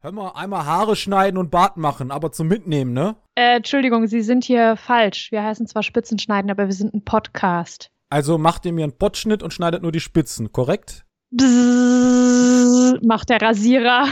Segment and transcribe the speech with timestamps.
[0.00, 3.16] Hör mal, einmal Haare schneiden und Bart machen, aber zum Mitnehmen, ne?
[3.34, 5.32] Äh, Entschuldigung, Sie sind hier falsch.
[5.32, 7.90] Wir heißen zwar Spitzenschneiden, aber wir sind ein Podcast.
[8.08, 11.04] Also macht ihr mir einen Pottschnitt und schneidet nur die Spitzen, korrekt?
[11.32, 14.06] Bzzz, macht der Rasierer.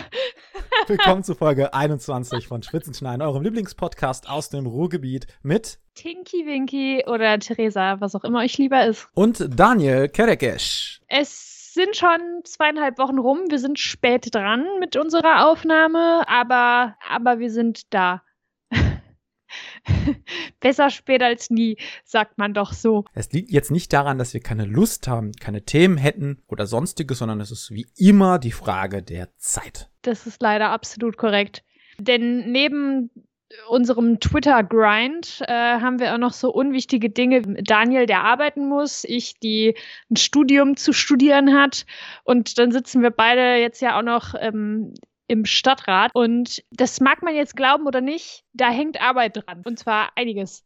[0.88, 7.39] Willkommen zu Folge 21 von Spitzenschneiden, eurem Lieblingspodcast aus dem Ruhrgebiet mit Tinky Winky oder
[7.39, 9.07] Theresa, was auch immer euch lieber ist.
[9.14, 11.00] und Daniel Kerekesch.
[11.07, 13.45] Es sind schon zweieinhalb Wochen rum.
[13.50, 18.22] Wir sind spät dran mit unserer Aufnahme, aber, aber wir sind da.
[20.61, 23.04] Besser spät als nie, sagt man doch so.
[23.12, 27.18] Es liegt jetzt nicht daran, dass wir keine Lust haben, keine Themen hätten oder sonstiges,
[27.18, 29.90] sondern es ist wie immer die Frage der Zeit.
[30.00, 31.62] Das ist leider absolut korrekt.
[31.98, 33.11] Denn neben
[33.69, 37.42] unserem Twitter-Grind äh, haben wir auch noch so unwichtige Dinge.
[37.42, 39.77] Daniel, der arbeiten muss, ich, die
[40.11, 41.87] ein Studium zu studieren hat.
[42.25, 44.95] Und dann sitzen wir beide jetzt ja auch noch ähm,
[45.28, 46.11] im Stadtrat.
[46.14, 49.62] Und das mag man jetzt glauben oder nicht, da hängt Arbeit dran.
[49.65, 50.65] Und zwar einiges.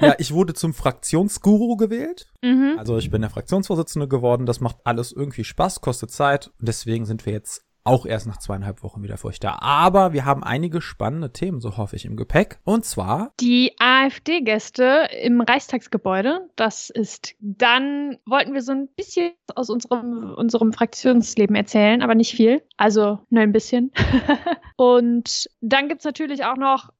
[0.00, 2.32] Ja, ich wurde zum Fraktionsguru gewählt.
[2.42, 2.76] Mhm.
[2.78, 4.46] Also ich bin der Fraktionsvorsitzende geworden.
[4.46, 6.48] Das macht alles irgendwie Spaß, kostet Zeit.
[6.58, 9.58] Und deswegen sind wir jetzt auch erst nach zweieinhalb Wochen wieder da.
[9.60, 12.58] Aber wir haben einige spannende Themen, so hoffe ich, im Gepäck.
[12.64, 19.70] Und zwar Die AfD-Gäste im Reichstagsgebäude, das ist, dann wollten wir so ein bisschen aus
[19.70, 22.62] unserem, unserem Fraktionsleben erzählen, aber nicht viel.
[22.76, 23.92] Also nur ein bisschen.
[24.76, 26.90] Und dann gibt's natürlich auch noch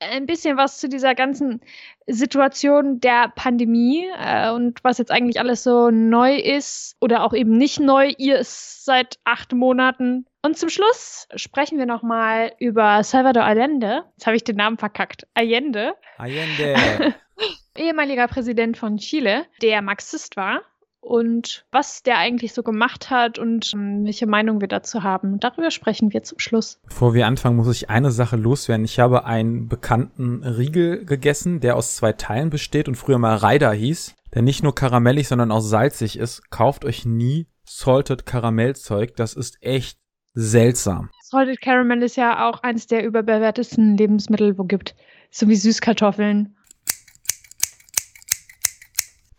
[0.00, 1.60] ein bisschen was zu dieser ganzen
[2.06, 7.56] Situation der Pandemie äh, und was jetzt eigentlich alles so neu ist oder auch eben
[7.56, 8.12] nicht neu.
[8.18, 10.26] Ihr ist seit acht Monaten.
[10.42, 14.04] Und zum Schluss sprechen wir nochmal über Salvador Allende.
[14.16, 15.26] Jetzt habe ich den Namen verkackt.
[15.34, 17.14] Allende Allende.
[17.76, 20.62] ehemaliger Präsident von Chile, der Marxist war
[21.00, 25.40] und was der eigentlich so gemacht hat und ähm, welche Meinung wir dazu haben.
[25.40, 26.80] Darüber sprechen wir zum Schluss.
[26.86, 28.84] Bevor wir anfangen, muss ich eine Sache loswerden.
[28.84, 33.72] Ich habe einen bekannten Riegel gegessen, der aus zwei Teilen besteht und früher mal Ryder
[33.72, 36.50] hieß, der nicht nur karamellig, sondern auch salzig ist.
[36.50, 39.16] Kauft euch nie Salted Karamellzeug.
[39.16, 39.98] Das ist echt
[40.34, 41.10] seltsam.
[41.22, 44.96] Salted Caramel ist ja auch eines der überbewertesten Lebensmittel, wo gibt.
[45.30, 46.56] So wie Süßkartoffeln.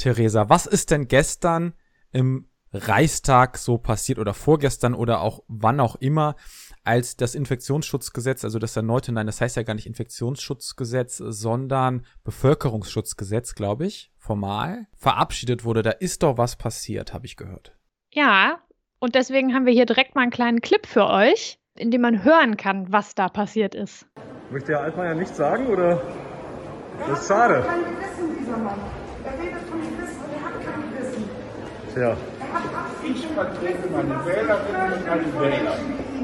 [0.01, 1.73] Theresa, was ist denn gestern
[2.12, 6.35] im Reichstag so passiert oder vorgestern oder auch wann auch immer,
[6.84, 13.53] als das Infektionsschutzgesetz, also das erneute, nein, das heißt ja gar nicht Infektionsschutzgesetz, sondern Bevölkerungsschutzgesetz,
[13.53, 15.84] glaube ich, formal, verabschiedet wurde.
[15.84, 17.78] Da ist doch was passiert, habe ich gehört.
[18.11, 18.59] Ja,
[19.00, 22.23] und deswegen haben wir hier direkt mal einen kleinen Clip für euch, in dem man
[22.23, 24.07] hören kann, was da passiert ist.
[24.50, 26.01] Möchte Herr Altmaier nichts sagen oder?
[27.07, 27.63] Das ist schade.
[27.66, 28.79] kein Gewissen, dieser Mann.
[29.23, 31.29] Er redet von Gewissen und er hat kein Gewissen.
[31.94, 32.16] Tja,
[33.03, 35.75] Ich vertrete meine Wählerinnen und meine Wähler.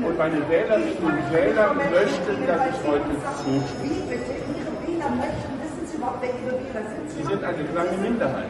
[0.07, 3.63] Und meine Wählerinnen und Wähler möchten, dass ich heute zustimme.
[3.83, 4.31] Wie bitte?
[4.55, 7.09] Ihre Wähler möchten, wissen Sie sind?
[7.09, 8.45] Sie sind eine kleine Minderheit.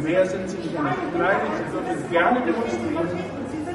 [0.00, 0.74] Mehr sind sie nicht.
[0.74, 3.08] Nein, Sie dürfen gerne demonstrieren,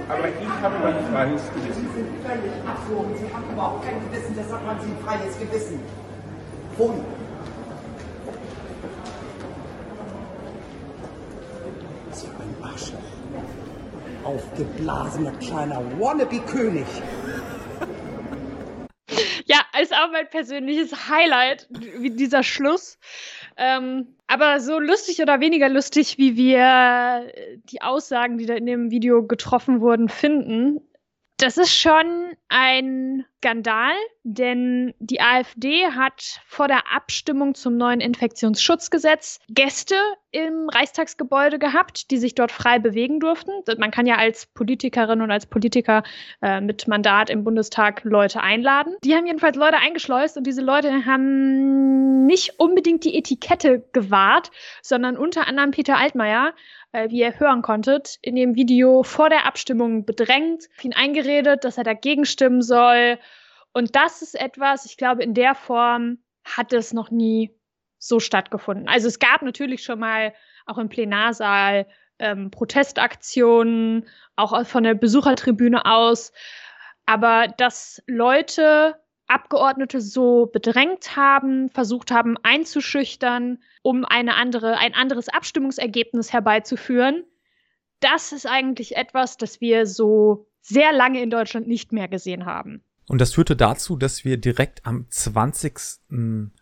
[0.10, 1.88] aber ich habe mein freies Gewissen.
[1.94, 3.18] Sie sind völlig absurd.
[3.20, 5.80] Sie haben überhaupt kein Gewissen, deshalb haben Sie ein freies Gewissen.
[6.76, 6.96] Pfui.
[12.12, 13.00] So ein Arschloch.
[14.30, 16.86] Aufgeblasener kleiner Wannabe-König.
[19.46, 23.00] Ja, ist auch mein persönliches Highlight, dieser Schluss.
[23.58, 28.68] Ähm, aber so lustig oder weniger lustig, wie wir äh, die Aussagen, die da in
[28.68, 30.80] dem Video getroffen wurden, finden,
[31.38, 39.40] das ist schon ein Skandal, denn die AfD hat vor der Abstimmung zum neuen Infektionsschutzgesetz
[39.48, 39.96] Gäste
[40.32, 43.52] im Reichstagsgebäude gehabt, die sich dort frei bewegen durften.
[43.78, 46.04] Man kann ja als Politikerin und als Politiker
[46.42, 48.96] äh, mit Mandat im Bundestag Leute einladen.
[49.04, 54.52] Die haben jedenfalls Leute eingeschleust und diese Leute haben nicht unbedingt die Etikette gewahrt,
[54.84, 56.54] sondern unter anderem Peter Altmaier,
[56.92, 61.78] äh, wie ihr hören konntet, in dem Video vor der Abstimmung bedrängt, ihn eingeredet, dass
[61.78, 63.18] er dagegen stimmen soll.
[63.74, 67.56] Und das ist etwas, ich glaube, in der Form hat es noch nie
[67.98, 68.88] so stattgefunden.
[68.88, 70.34] Also es gab natürlich schon mal
[70.66, 76.32] auch im Plenarsaal ähm, Protestaktionen, auch von der Besuchertribüne aus.
[77.06, 78.96] Aber dass Leute
[79.28, 87.24] Abgeordnete so bedrängt haben, versucht haben einzuschüchtern, um eine andere, ein anderes Abstimmungsergebnis herbeizuführen,
[88.00, 92.84] das ist eigentlich etwas, das wir so sehr lange in Deutschland nicht mehr gesehen haben.
[93.10, 95.80] Und das führte dazu, dass wir direkt am 20.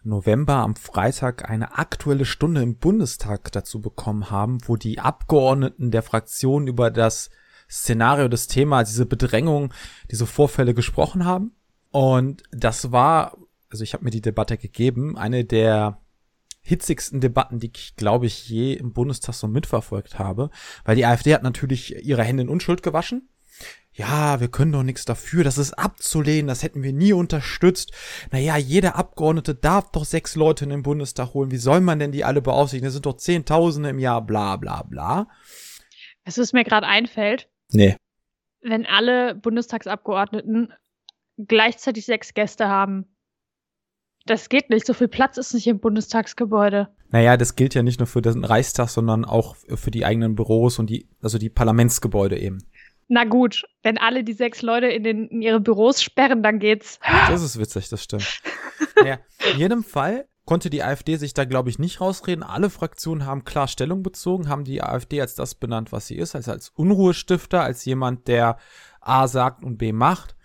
[0.03, 6.03] November, am Freitag, eine aktuelle Stunde im Bundestag dazu bekommen haben, wo die Abgeordneten der
[6.03, 7.31] Fraktion über das
[7.69, 9.73] Szenario, das Thema, diese Bedrängung,
[10.09, 11.51] diese Vorfälle gesprochen haben.
[11.91, 13.37] Und das war,
[13.69, 16.01] also ich habe mir die Debatte gegeben, eine der
[16.61, 20.49] hitzigsten Debatten, die ich, glaube ich, je im Bundestag so mitverfolgt habe.
[20.85, 23.27] Weil die AfD hat natürlich ihre Hände in Unschuld gewaschen.
[23.97, 27.91] Ja, wir können doch nichts dafür, das ist abzulehnen, das hätten wir nie unterstützt.
[28.31, 31.49] Naja, jeder Abgeordnete darf doch sechs Leute in den Bundestag holen.
[31.49, 32.85] Wie soll man denn die alle beaufsichtigen?
[32.85, 35.27] Das sind doch Zehntausende im Jahr, bla bla bla.
[36.25, 37.95] Es ist mir gerade einfällt, Nee.
[38.61, 40.73] wenn alle Bundestagsabgeordneten
[41.37, 43.05] gleichzeitig sechs Gäste haben.
[44.27, 44.85] Das geht nicht.
[44.85, 46.89] So viel Platz ist nicht im Bundestagsgebäude.
[47.09, 50.77] Naja, das gilt ja nicht nur für den Reichstag, sondern auch für die eigenen Büros
[50.77, 52.59] und die, also die Parlamentsgebäude eben.
[53.07, 56.99] Na gut, wenn alle die sechs Leute in, den, in ihre Büros sperren, dann geht's.
[57.29, 58.41] Das ist witzig, das stimmt.
[58.95, 59.19] naja,
[59.53, 62.43] in jedem Fall konnte die AfD sich da, glaube ich, nicht rausreden.
[62.43, 66.35] Alle Fraktionen haben klar Stellung bezogen, haben die AfD als das benannt, was sie ist,
[66.35, 68.57] also als Unruhestifter, als jemand, der
[69.01, 70.35] A sagt und B macht.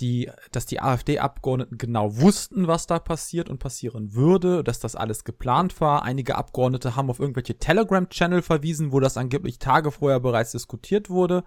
[0.00, 5.24] Die, dass die AfD-Abgeordneten genau wussten, was da passiert und passieren würde, dass das alles
[5.24, 6.04] geplant war.
[6.04, 11.44] Einige Abgeordnete haben auf irgendwelche Telegram-Channel verwiesen, wo das angeblich Tage vorher bereits diskutiert wurde.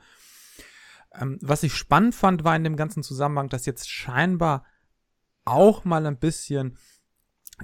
[1.20, 4.66] Ähm, was ich spannend fand, war in dem ganzen Zusammenhang, dass jetzt scheinbar
[5.46, 6.78] auch mal ein bisschen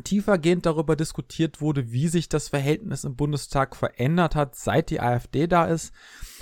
[0.03, 5.47] tiefergehend darüber diskutiert wurde, wie sich das Verhältnis im Bundestag verändert hat, seit die AfD
[5.47, 5.93] da ist.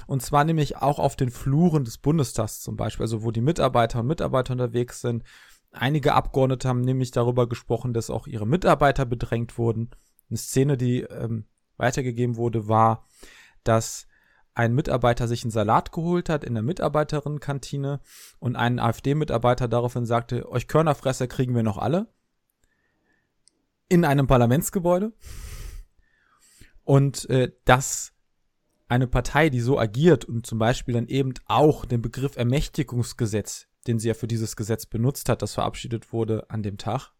[0.05, 4.01] Und zwar nämlich auch auf den Fluren des Bundestags zum Beispiel, also wo die Mitarbeiter
[4.01, 5.23] und Mitarbeiter unterwegs sind.
[5.71, 9.91] Einige Abgeordnete haben nämlich darüber gesprochen, dass auch ihre Mitarbeiter bedrängt wurden.
[10.29, 11.45] Eine Szene, die ähm,
[11.77, 13.07] weitergegeben wurde, war,
[13.63, 14.07] dass
[14.57, 17.99] ein Mitarbeiter sich einen Salat geholt hat in der Mitarbeiterinnen-Kantine
[18.39, 22.07] und ein AfD-Mitarbeiter daraufhin sagte, euch Körnerfresser kriegen wir noch alle
[23.87, 25.13] in einem Parlamentsgebäude
[26.83, 28.13] und äh, dass
[28.87, 33.99] eine Partei, die so agiert und zum Beispiel dann eben auch den Begriff Ermächtigungsgesetz, den
[33.99, 37.11] sie ja für dieses Gesetz benutzt hat, das verabschiedet wurde an dem Tag,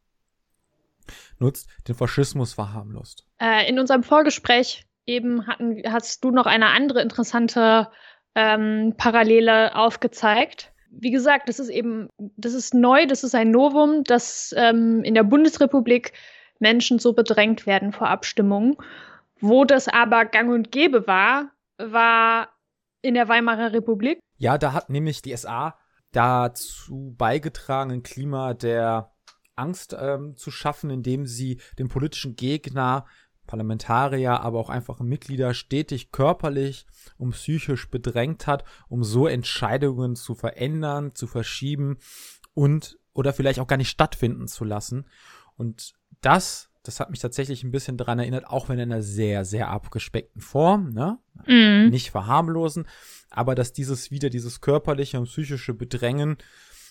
[1.37, 3.27] nutzt, den Faschismus verharmlost.
[3.37, 7.89] Äh, in unserem Vorgespräch eben hatten, hast du noch eine andere interessante
[8.35, 10.71] ähm, Parallele aufgezeigt.
[10.91, 15.15] Wie gesagt, das ist eben, das ist neu, das ist ein Novum, dass ähm, in
[15.15, 16.13] der Bundesrepublik
[16.59, 18.77] Menschen so bedrängt werden vor Abstimmungen.
[19.39, 22.49] Wo das aber gang und gäbe war, war
[23.01, 24.19] in der Weimarer Republik.
[24.37, 25.77] Ja, da hat nämlich die SA
[26.11, 29.11] dazu beigetragen, ein Klima der
[29.55, 33.05] Angst ähm, zu schaffen, indem sie den politischen Gegner,
[33.47, 36.85] Parlamentarier, aber auch einfache Mitglieder stetig körperlich
[37.17, 41.97] und psychisch bedrängt hat, um so Entscheidungen zu verändern, zu verschieben
[42.53, 45.05] und oder vielleicht auch gar nicht stattfinden zu lassen.
[45.55, 49.43] Und das, das hat mich tatsächlich ein bisschen daran erinnert, auch wenn in einer sehr,
[49.43, 51.17] sehr abgespeckten Form, ne?
[51.47, 51.89] Mhm.
[51.89, 52.87] Nicht verharmlosen,
[53.29, 56.37] aber dass dieses wieder, dieses körperliche und psychische Bedrängen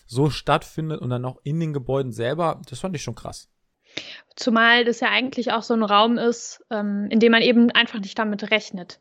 [0.06, 3.49] so stattfindet und dann auch in den Gebäuden selber, das fand ich schon krass.
[4.37, 8.00] Zumal das ja eigentlich auch so ein Raum ist, ähm, in dem man eben einfach
[8.00, 9.00] nicht damit rechnet.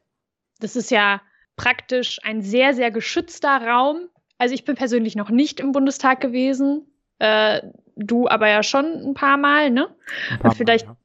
[0.59, 1.21] Das ist ja
[1.57, 4.09] praktisch ein sehr, sehr geschützter Raum.
[4.37, 6.87] Also ich bin persönlich noch nicht im Bundestag gewesen.
[7.19, 7.61] Äh,
[7.95, 9.95] du aber ja schon ein paar Mal, ne?
[10.39, 10.97] Paar Und vielleicht, Mal,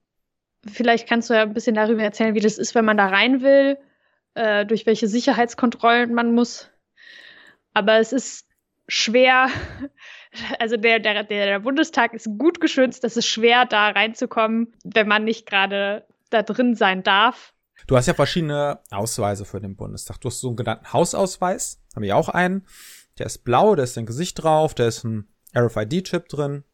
[0.67, 3.43] vielleicht kannst du ja ein bisschen darüber erzählen, wie das ist, wenn man da rein
[3.43, 3.79] will,
[4.35, 6.71] äh, durch welche Sicherheitskontrollen man muss.
[7.75, 8.49] Aber es ist
[8.89, 9.49] schwer,
[10.59, 15.25] also der, der, der Bundestag ist gut geschützt, es ist schwer, da reinzukommen, wenn man
[15.25, 17.53] nicht gerade da drin sein darf.
[17.87, 20.21] Du hast ja verschiedene Ausweise für den Bundestag.
[20.21, 22.67] Du hast so einen genannten Hausausweis, haben wir auch einen.
[23.19, 26.65] Der ist blau, da ist ein Gesicht drauf, da ist ein RFID-Chip drin.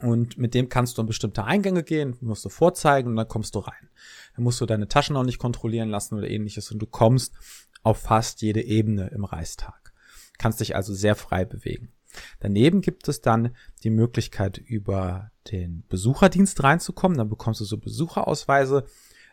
[0.00, 3.54] Und mit dem kannst du in bestimmte Eingänge gehen, musst du vorzeigen und dann kommst
[3.54, 3.90] du rein.
[4.34, 7.34] Dann musst du deine Taschen auch nicht kontrollieren lassen oder ähnliches und du kommst
[7.82, 9.92] auf fast jede Ebene im Reichstag.
[10.38, 11.92] Kannst dich also sehr frei bewegen.
[12.40, 17.18] Daneben gibt es dann die Möglichkeit, über den Besucherdienst reinzukommen.
[17.18, 18.84] Dann bekommst du so Besucherausweise.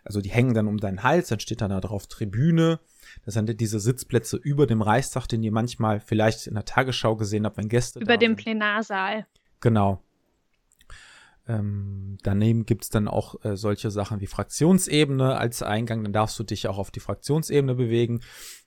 [0.04, 2.80] Also die hängen dann um deinen Hals, dann steht dann da drauf Tribüne.
[3.26, 7.46] Das sind diese Sitzplätze über dem Reichstag, den ihr manchmal vielleicht in der Tagesschau gesehen
[7.46, 8.38] habt, wenn Gäste Über dem sind.
[8.38, 9.26] Plenarsaal.
[9.60, 10.02] Genau.
[11.48, 16.04] Ähm, daneben gibt's dann auch äh, solche Sachen wie Fraktionsebene als Eingang.
[16.04, 18.22] Dann darfst du dich auch auf die Fraktionsebene bewegen.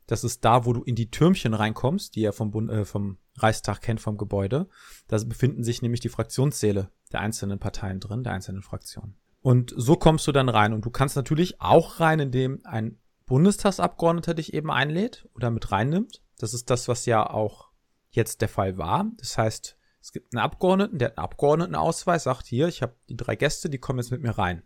[0.07, 3.19] Das ist da, wo du in die Türmchen reinkommst, die ihr vom, Bund, äh, vom
[3.37, 4.69] Reichstag kennt, vom Gebäude.
[5.09, 9.17] Da befinden sich nämlich die Fraktionssäle der einzelnen Parteien drin, der einzelnen Fraktionen.
[9.43, 10.73] Und so kommst du dann rein.
[10.73, 16.23] Und du kannst natürlich auch rein, indem ein Bundestagsabgeordneter dich eben einlädt oder mit reinnimmt.
[16.39, 17.71] Das ist das, was ja auch
[18.11, 19.07] jetzt der Fall war.
[19.19, 23.17] Das heißt, es gibt einen Abgeordneten, der hat einen Abgeordnetenausweis, sagt hier, ich habe die
[23.17, 24.63] drei Gäste, die kommen jetzt mit mir rein.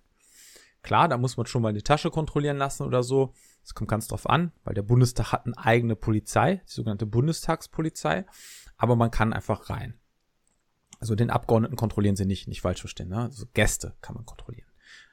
[0.82, 3.32] Klar, da muss man schon mal die Tasche kontrollieren lassen oder so.
[3.62, 8.26] Das kommt ganz drauf an, weil der Bundestag hat eine eigene Polizei, die sogenannte Bundestagspolizei,
[8.76, 9.94] aber man kann einfach rein.
[11.00, 13.08] Also den Abgeordneten kontrollieren sie nicht, nicht falsch verstehen.
[13.08, 13.18] Ne?
[13.18, 14.68] Also Gäste kann man kontrollieren.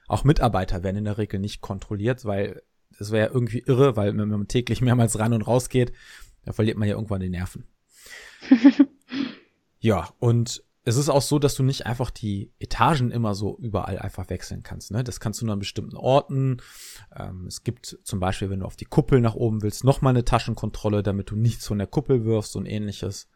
[0.08, 2.62] Auch Mitarbeiter werden in der Regel nicht kontrolliert, weil
[3.00, 5.94] das wäre ja irgendwie irre, weil wenn man täglich mehrmals rein und raus geht,
[6.44, 7.66] da verliert man ja irgendwann die Nerven.
[9.82, 14.00] ja, und es ist auch so, dass du nicht einfach die Etagen immer so überall
[14.00, 14.92] einfach wechseln kannst.
[14.92, 15.04] Ne?
[15.04, 16.58] Das kannst du nur an bestimmten Orten.
[17.16, 20.26] Ähm, es gibt zum Beispiel, wenn du auf die Kuppel nach oben willst, nochmal eine
[20.26, 23.30] Taschenkontrolle, damit du nichts von der Kuppel wirfst und ähnliches.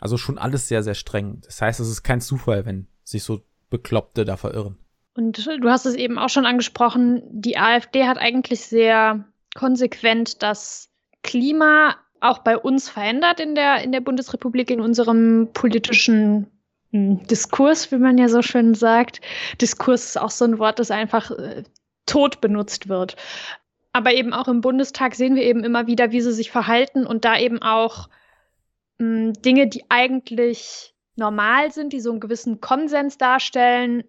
[0.00, 1.40] Also schon alles sehr, sehr streng.
[1.42, 4.76] Das heißt, es ist kein Zufall, wenn sich so Bekloppte da verirren.
[5.16, 10.90] Und du hast es eben auch schon angesprochen, die AfD hat eigentlich sehr konsequent das
[11.22, 16.46] Klima auch bei uns verändert in der, in der Bundesrepublik, in unserem politischen
[16.90, 19.20] hm, Diskurs, wie man ja so schön sagt.
[19.60, 21.64] Diskurs ist auch so ein Wort, das einfach äh,
[22.06, 23.16] tot benutzt wird.
[23.92, 27.24] Aber eben auch im Bundestag sehen wir eben immer wieder, wie sie sich verhalten und
[27.24, 28.08] da eben auch
[28.98, 34.02] mh, hm, Dinge, die eigentlich normal sind, die so einen gewissen Konsens darstellen,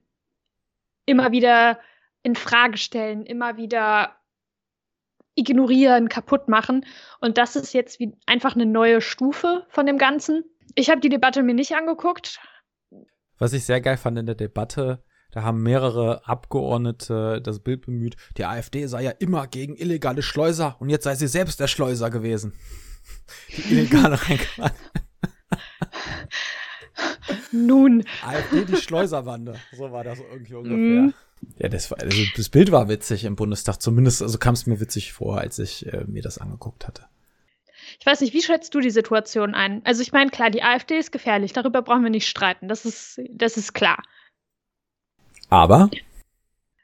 [1.05, 1.79] immer wieder
[2.23, 4.15] in Frage stellen, immer wieder
[5.35, 6.85] ignorieren, kaputt machen.
[7.19, 10.43] Und das ist jetzt wie einfach eine neue Stufe von dem Ganzen.
[10.75, 12.39] Ich habe die Debatte mir nicht angeguckt.
[13.37, 18.15] Was ich sehr geil fand in der Debatte, da haben mehrere Abgeordnete das Bild bemüht,
[18.37, 22.09] die AfD sei ja immer gegen illegale Schleuser und jetzt sei sie selbst der Schleuser
[22.09, 22.53] gewesen.
[23.49, 24.73] Die illegale reingemacht.
[27.51, 28.03] Nun.
[28.25, 29.55] AfD, die Schleuserwande.
[29.73, 31.01] So war das irgendwie ungefähr.
[31.01, 31.13] Mm.
[31.57, 33.81] Ja, das, war, also das Bild war witzig im Bundestag.
[33.81, 37.05] Zumindest, also kam es mir witzig vor, als ich äh, mir das angeguckt hatte.
[37.99, 39.81] Ich weiß nicht, wie schätzt du die Situation ein?
[39.85, 43.21] Also ich meine, klar, die AfD ist gefährlich, darüber brauchen wir nicht streiten, das ist,
[43.31, 44.01] das ist klar.
[45.49, 45.89] Aber?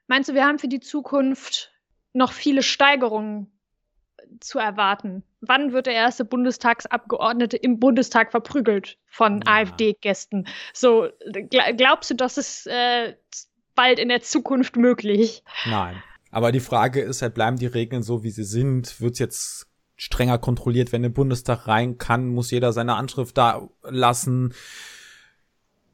[0.08, 1.72] Meinst du, wir haben für die Zukunft
[2.14, 3.52] noch viele Steigerungen
[4.40, 5.24] zu erwarten?
[5.42, 9.54] Wann wird der erste Bundestagsabgeordnete im Bundestag verprügelt von ja.
[9.54, 10.48] AfD-Gästen?
[10.74, 11.10] So,
[11.78, 13.16] glaubst du, dass es äh,
[13.76, 15.44] bald in der Zukunft möglich?
[15.66, 16.02] Nein.
[16.32, 19.02] Aber die Frage ist halt, bleiben die Regeln so, wie sie sind?
[19.02, 23.70] Wird es jetzt strenger kontrolliert, wenn der Bundestag rein kann, muss jeder seine Anschrift da
[23.84, 24.54] lassen?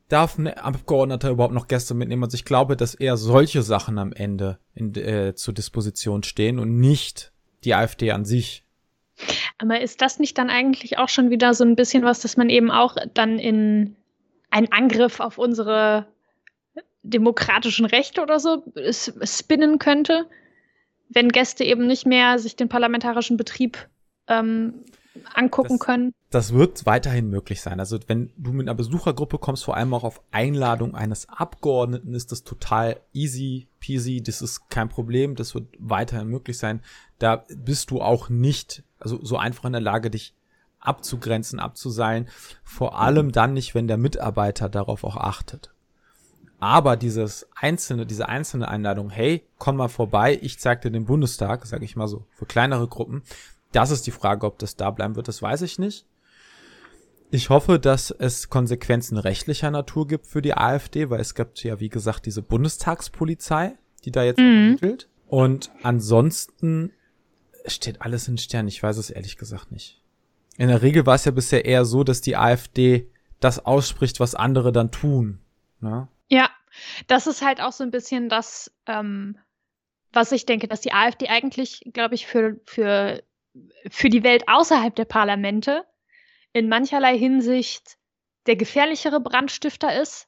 [0.07, 2.23] Darf ein Abgeordneter überhaupt noch Gäste mitnehmen?
[2.23, 6.77] Also ich glaube, dass eher solche Sachen am Ende in, äh, zur Disposition stehen und
[6.77, 7.33] nicht
[7.65, 8.63] die AfD an sich.
[9.57, 12.49] Aber ist das nicht dann eigentlich auch schon wieder so ein bisschen was, dass man
[12.49, 13.97] eben auch dann in
[14.49, 16.07] einen Angriff auf unsere
[17.03, 18.63] demokratischen Rechte oder so
[19.23, 20.27] spinnen könnte,
[21.09, 23.87] wenn Gäste eben nicht mehr sich den parlamentarischen Betrieb
[24.27, 24.85] ähm,
[25.33, 26.13] angucken das, können.
[26.29, 27.79] Das wird weiterhin möglich sein.
[27.79, 32.31] Also wenn du mit einer Besuchergruppe kommst, vor allem auch auf Einladung eines Abgeordneten, ist
[32.31, 34.21] das total easy peasy.
[34.21, 35.35] Das ist kein Problem.
[35.35, 36.81] Das wird weiterhin möglich sein.
[37.19, 40.33] Da bist du auch nicht, also so einfach in der Lage, dich
[40.79, 42.27] abzugrenzen, abzuseilen.
[42.63, 45.73] Vor allem dann nicht, wenn der Mitarbeiter darauf auch achtet.
[46.59, 51.65] Aber dieses einzelne, diese einzelne Einladung, hey, komm mal vorbei, ich zeig dir den Bundestag,
[51.65, 53.21] sage ich mal so, für kleinere Gruppen,
[53.71, 56.05] das ist die Frage, ob das da bleiben wird, das weiß ich nicht.
[57.29, 61.79] Ich hoffe, dass es Konsequenzen rechtlicher Natur gibt für die AfD, weil es gibt ja,
[61.79, 64.45] wie gesagt, diese Bundestagspolizei, die da jetzt mhm.
[64.45, 65.09] ermittelt.
[65.27, 66.93] Und ansonsten
[67.65, 68.69] steht alles in Stern.
[68.69, 70.01] Ich weiß es ehrlich gesagt nicht.
[70.57, 73.09] In der Regel war es ja bisher eher so, dass die AfD
[73.41, 75.39] das ausspricht, was andere dann tun.
[75.81, 76.07] Ne?
[76.29, 76.49] Ja,
[77.07, 79.37] das ist halt auch so ein bisschen das, ähm,
[80.11, 83.23] was ich denke, dass die AfD eigentlich, glaube ich, für, für
[83.89, 85.85] für die Welt außerhalb der Parlamente
[86.53, 87.97] in mancherlei Hinsicht
[88.45, 90.27] der gefährlichere Brandstifter ist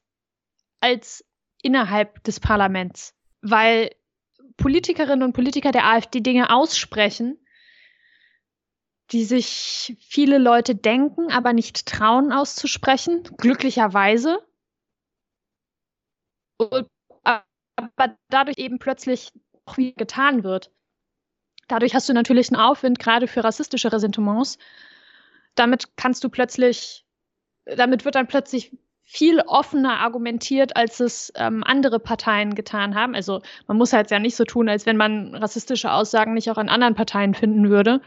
[0.80, 1.26] als
[1.62, 3.92] innerhalb des Parlaments, weil
[4.58, 7.38] Politikerinnen und Politiker der AfD Dinge aussprechen,
[9.12, 14.40] die sich viele Leute denken, aber nicht trauen auszusprechen, glücklicherweise.
[16.60, 19.32] Aber dadurch eben plötzlich
[19.66, 20.72] auch wieder getan wird.
[21.68, 24.58] Dadurch hast du natürlich einen Aufwind, gerade für rassistische Ressentiments.
[25.56, 27.06] Damit kannst du plötzlich,
[27.66, 33.16] damit wird dann plötzlich viel offener argumentiert, als es ähm, andere Parteien getan haben.
[33.16, 36.58] Also man muss halt ja nicht so tun, als wenn man rassistische Aussagen nicht auch
[36.58, 38.02] an anderen Parteien finden würde.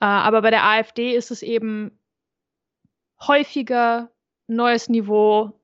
[0.00, 1.98] Äh, aber bei der AfD ist es eben
[3.20, 4.10] häufiger
[4.46, 5.59] neues Niveau.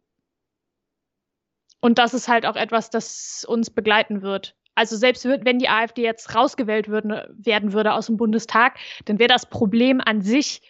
[1.81, 4.57] Und das ist halt auch etwas, das uns begleiten wird.
[4.75, 9.29] Also selbst wenn die AfD jetzt rausgewählt würden, werden würde aus dem Bundestag, dann wäre
[9.29, 10.61] das Problem an sich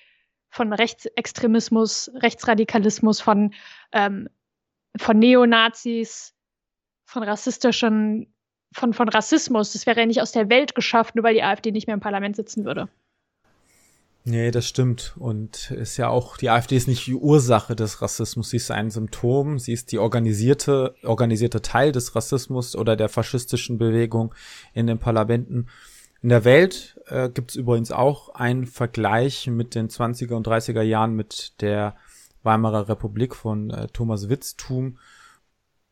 [0.49, 3.53] von Rechtsextremismus, Rechtsradikalismus, von,
[3.93, 4.29] ähm,
[4.97, 6.35] von Neonazis,
[7.05, 8.33] von rassistischen,
[8.73, 11.73] von, von Rassismus, das wäre ja nicht aus der Welt geschafft, nur weil die AfD
[11.73, 12.89] nicht mehr im Parlament sitzen würde.
[14.29, 15.15] Nee, das stimmt.
[15.21, 18.51] Und ist ja auch, die AfD ist nicht die Ursache des Rassismus.
[18.51, 19.61] Sie ist ein Symptom.
[19.61, 24.35] Sie ist die organisierte, organisierte Teil des Rassismus oder der faschistischen Bewegung
[24.75, 25.69] in den Parlamenten.
[26.23, 30.83] In der Welt äh, gibt es übrigens auch einen Vergleich mit den 20er und 30er
[30.83, 31.95] Jahren mit der
[32.43, 34.99] Weimarer Republik von äh, Thomas Witztum.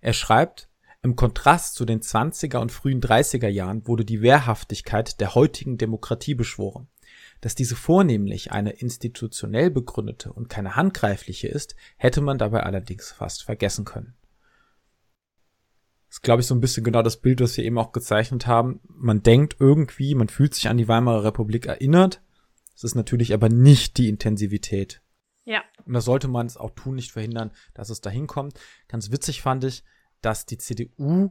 [0.00, 0.68] Er schreibt,
[1.04, 6.34] im Kontrast zu den 20er und frühen 30er Jahren wurde die Wehrhaftigkeit der heutigen Demokratie
[6.34, 6.88] beschworen.
[7.44, 13.42] Dass diese vornehmlich eine institutionell begründete und keine handgreifliche ist, hätte man dabei allerdings fast
[13.42, 14.14] vergessen können.
[16.08, 18.46] Das ist, glaube ich, so ein bisschen genau das Bild, was wir eben auch gezeichnet
[18.46, 18.80] haben.
[18.88, 22.22] Man denkt irgendwie, man fühlt sich an die Weimarer Republik erinnert.
[22.74, 25.02] Es ist natürlich aber nicht die Intensivität.
[25.44, 25.62] Ja.
[25.84, 28.58] Und da sollte man es auch tun, nicht verhindern, dass es dahin kommt.
[28.88, 29.84] Ganz witzig fand ich,
[30.22, 31.30] dass die CDU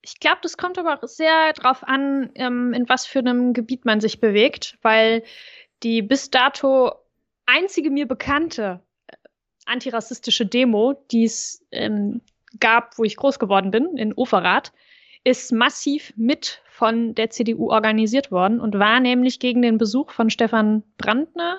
[0.00, 3.84] Ich glaube, das kommt aber auch sehr darauf an, ähm, in was für einem Gebiet
[3.84, 5.22] man sich bewegt, weil
[5.82, 6.92] die bis dato
[7.46, 9.16] einzige mir bekannte äh,
[9.66, 12.20] antirassistische Demo, die es ähm,
[12.60, 14.72] gab, wo ich groß geworden bin, in Overath,
[15.24, 20.30] ist massiv mit von der CDU organisiert worden und war nämlich gegen den Besuch von
[20.30, 21.58] Stefan Brandner,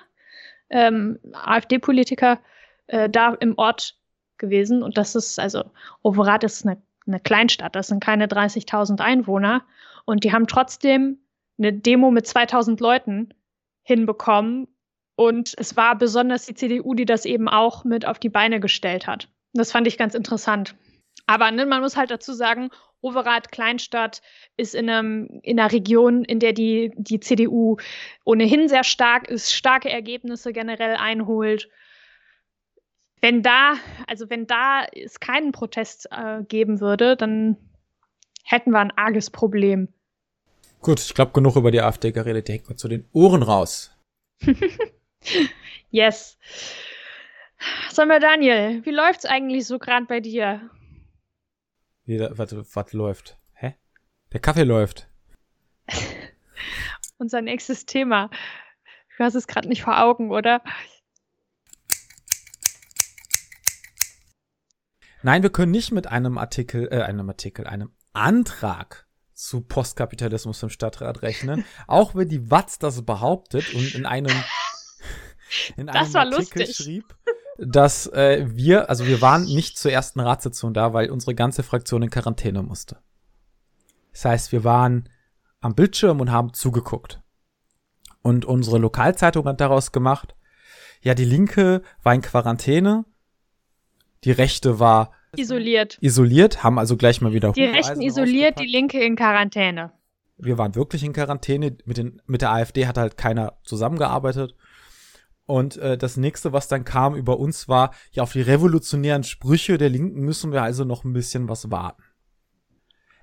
[0.69, 2.39] ähm, AfD-Politiker,
[2.87, 3.97] äh, da im Ort
[4.37, 4.81] gewesen.
[4.81, 5.65] Und das ist, also
[6.01, 9.63] Overath ist eine eine Kleinstadt, das sind keine 30.000 Einwohner.
[10.05, 11.19] Und die haben trotzdem
[11.57, 13.33] eine Demo mit 2000 Leuten
[13.83, 14.67] hinbekommen.
[15.15, 19.07] Und es war besonders die CDU, die das eben auch mit auf die Beine gestellt
[19.07, 19.27] hat.
[19.53, 20.75] Das fand ich ganz interessant.
[21.25, 22.69] Aber ne, man muss halt dazu sagen,
[23.01, 24.21] Overath Kleinstadt
[24.57, 27.77] ist in, einem, in einer Region, in der die, die CDU
[28.25, 31.69] ohnehin sehr stark ist, starke Ergebnisse generell einholt
[33.21, 33.75] wenn da,
[34.07, 37.57] also wenn da es keinen Protest äh, geben würde, dann
[38.43, 39.89] hätten wir ein arges Problem.
[40.81, 43.95] Gut, ich glaube genug über die AfD geredet, die hängt mir zu den Ohren raus.
[45.91, 46.37] yes.
[47.91, 50.69] Sag mal, Daniel, wie läuft's eigentlich so gerade bei dir?
[52.05, 53.37] Wie, warte, was läuft?
[53.53, 53.75] Hä?
[54.31, 55.07] Der Kaffee läuft.
[57.17, 58.29] Unser nächstes Thema.
[59.17, 60.63] Du hast es gerade nicht vor Augen, oder?
[65.21, 70.69] Nein, wir können nicht mit einem Artikel, äh, einem Artikel, einem Antrag zu Postkapitalismus im
[70.69, 74.31] Stadtrat rechnen, auch wenn die Watz das behauptet und in einem,
[75.77, 76.75] in einem Artikel lustig.
[76.75, 77.15] schrieb,
[77.57, 82.03] dass äh, wir, also wir waren nicht zur ersten Ratssitzung da, weil unsere ganze Fraktion
[82.03, 82.97] in Quarantäne musste.
[84.11, 85.09] Das heißt, wir waren
[85.61, 87.21] am Bildschirm und haben zugeguckt.
[88.21, 90.35] Und unsere Lokalzeitung hat daraus gemacht,
[91.01, 93.05] ja, die Linke war in Quarantäne
[94.23, 95.97] die Rechte war isoliert.
[96.01, 99.91] Isoliert, haben also gleich mal wieder Die Rechten isoliert, die Linke in Quarantäne.
[100.37, 101.77] Wir waren wirklich in Quarantäne.
[101.85, 104.55] Mit, den, mit der AfD hat halt keiner zusammengearbeitet.
[105.45, 109.77] Und äh, das nächste, was dann kam über uns, war, ja, auf die revolutionären Sprüche
[109.77, 112.03] der Linken müssen wir also noch ein bisschen was warten.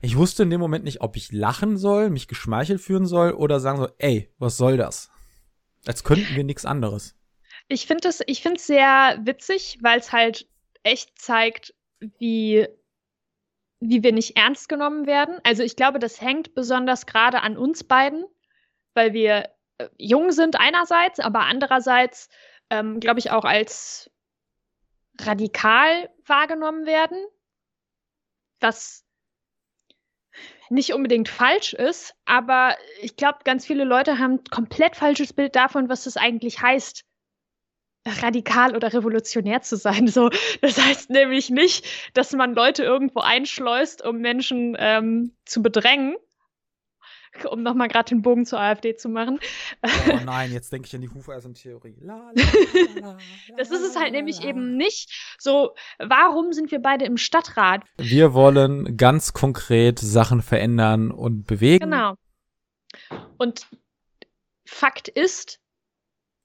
[0.03, 3.61] Ich wusste in dem Moment nicht, ob ich lachen soll, mich geschmeichelt fühlen soll oder
[3.61, 5.11] sagen so, ey, was soll das?
[5.87, 7.15] Als könnten wir nichts anderes.
[7.69, 8.19] Ich finde es
[8.67, 10.49] sehr witzig, weil es halt
[10.87, 12.67] echt zeigt, wie,
[13.81, 15.39] wie wir nicht ernst genommen werden.
[15.43, 18.25] Also ich glaube, das hängt besonders gerade an uns beiden,
[18.95, 22.29] weil wir äh, jung sind einerseits, aber andererseits,
[22.71, 24.11] ähm, glaube ich, auch als
[25.21, 27.19] radikal wahrgenommen werden,
[28.61, 29.05] was
[30.69, 35.89] nicht unbedingt falsch ist, aber ich glaube, ganz viele Leute haben komplett falsches Bild davon,
[35.89, 37.05] was das eigentlich heißt,
[38.07, 40.09] radikal oder revolutionär zu sein.
[40.09, 46.17] So, das heißt nämlich nicht, dass man Leute irgendwo einschleust, um Menschen ähm, zu bedrängen.
[47.51, 49.39] Um nochmal gerade den Bogen zur AfD zu machen.
[49.83, 51.95] Oh nein, jetzt denke ich an die Hufeisentheorie.
[53.59, 55.37] das ist es halt nämlich eben nicht.
[55.39, 57.83] So, warum sind wir beide im Stadtrat?
[57.99, 61.91] Wir wollen ganz konkret Sachen verändern und bewegen.
[61.91, 62.15] Genau.
[63.37, 63.67] Und
[64.67, 65.61] Fakt ist,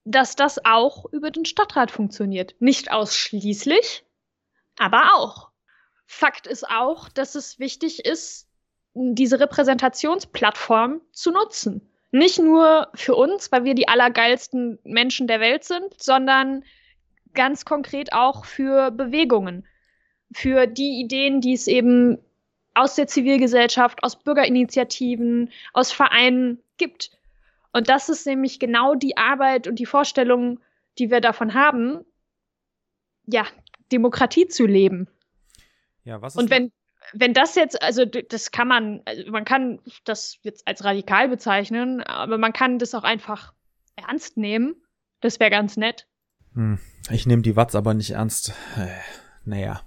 [0.06, 2.56] dass das auch über den Stadtrat funktioniert.
[2.60, 4.04] Nicht ausschließlich,
[4.78, 5.50] aber auch.
[6.06, 8.48] Fakt ist auch, dass es wichtig ist,
[8.94, 11.90] diese Repräsentationsplattform zu nutzen.
[12.12, 16.66] Nicht nur für uns, weil wir die allergeilsten Menschen der Welt sind, sondern
[17.34, 19.66] ganz konkret auch für Bewegungen,
[20.34, 22.18] für die Ideen, die es eben
[22.74, 27.12] aus der Zivilgesellschaft, aus Bürgerinitiativen, aus Vereinen gibt.
[27.74, 30.60] Und das ist nämlich genau die Arbeit und die Vorstellung,
[30.98, 32.06] die wir davon haben,
[33.26, 33.46] ja,
[33.92, 35.08] Demokratie zu leben.
[36.04, 36.72] Ja, was ist Und wenn,
[37.14, 42.02] wenn das jetzt, also das kann man, also man kann das jetzt als radikal bezeichnen,
[42.02, 43.54] aber man kann das auch einfach
[43.96, 44.76] ernst nehmen.
[45.20, 46.08] Das wäre ganz nett.
[46.54, 46.80] Hm,
[47.10, 48.54] ich nehme die Watts aber nicht ernst.
[48.78, 48.88] Äh,
[49.46, 49.82] naja.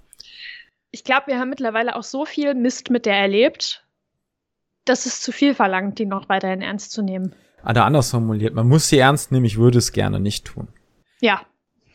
[0.91, 3.85] Ich glaube, wir haben mittlerweile auch so viel Mist mit der erlebt,
[4.85, 7.35] dass es zu viel verlangt, die noch weiterhin ernst zu nehmen.
[7.69, 10.69] Oder anders formuliert, man muss sie ernst nehmen, ich würde es gerne nicht tun.
[11.21, 11.41] Ja.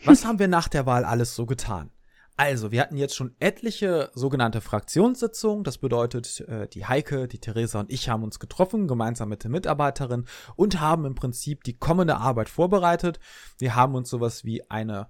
[0.06, 1.92] Was haben wir nach der Wahl alles so getan?
[2.38, 5.66] Also, wir hatten jetzt schon etliche sogenannte Fraktionssitzungen.
[5.66, 9.52] Das bedeutet, äh, die Heike, die Theresa und ich haben uns getroffen, gemeinsam mit der
[9.52, 10.24] Mitarbeiterin
[10.56, 13.20] und haben im Prinzip die kommende Arbeit vorbereitet.
[13.58, 15.10] Wir haben uns sowas wie eine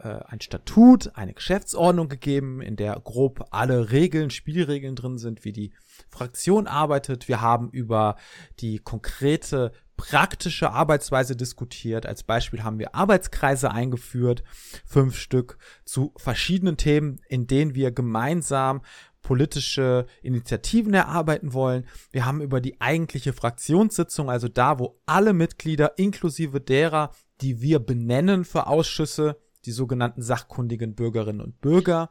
[0.00, 5.52] äh, ein Statut, eine Geschäftsordnung gegeben, in der grob alle Regeln, Spielregeln drin sind, wie
[5.52, 5.72] die
[6.08, 7.26] Fraktion arbeitet.
[7.26, 8.14] Wir haben über
[8.60, 12.06] die konkrete praktische Arbeitsweise diskutiert.
[12.06, 14.42] Als Beispiel haben wir Arbeitskreise eingeführt,
[14.86, 18.80] fünf Stück zu verschiedenen Themen, in denen wir gemeinsam
[19.20, 21.86] politische Initiativen erarbeiten wollen.
[22.10, 27.10] Wir haben über die eigentliche Fraktionssitzung, also da, wo alle Mitglieder inklusive derer,
[27.42, 32.10] die wir benennen für Ausschüsse, die sogenannten sachkundigen Bürgerinnen und Bürger.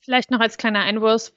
[0.00, 1.32] Vielleicht noch als kleiner Einwurf,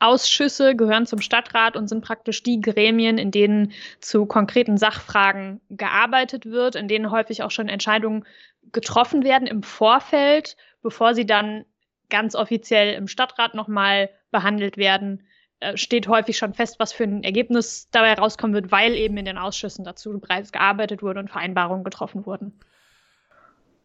[0.00, 6.46] Ausschüsse gehören zum Stadtrat und sind praktisch die Gremien, in denen zu konkreten Sachfragen gearbeitet
[6.46, 8.24] wird, in denen häufig auch schon Entscheidungen
[8.72, 11.64] getroffen werden im Vorfeld, bevor sie dann
[12.10, 15.26] ganz offiziell im Stadtrat nochmal behandelt werden.
[15.60, 19.24] Äh, steht häufig schon fest, was für ein Ergebnis dabei rauskommen wird, weil eben in
[19.24, 22.58] den Ausschüssen dazu bereits gearbeitet wurde und Vereinbarungen getroffen wurden.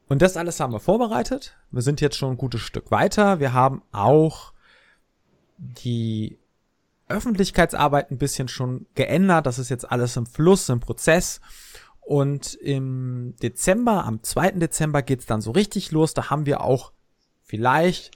[0.08, 1.56] Und das alles haben wir vorbereitet.
[1.72, 3.40] Wir sind jetzt schon ein gutes Stück weiter.
[3.40, 4.54] Wir haben auch
[5.60, 6.40] die
[7.08, 9.46] Öffentlichkeitsarbeit ein bisschen schon geändert.
[9.46, 11.42] Das ist jetzt alles im Fluss, im Prozess.
[12.00, 14.52] Und im Dezember, am 2.
[14.52, 16.14] Dezember geht's dann so richtig los.
[16.14, 16.94] Da haben wir auch
[17.44, 18.12] vielleicht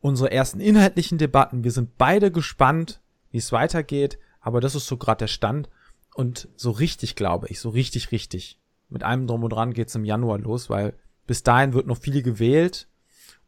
[0.00, 1.62] unsere ersten inhaltlichen Debatten.
[1.62, 4.18] Wir sind beide gespannt, wie es weitergeht.
[4.40, 5.68] Aber das ist so gerade der Stand.
[6.14, 8.58] Und so richtig, glaube ich, so richtig, richtig.
[8.88, 10.94] Mit einem Drum und Dran geht's im Januar los, weil
[11.26, 12.88] bis dahin wird noch viel gewählt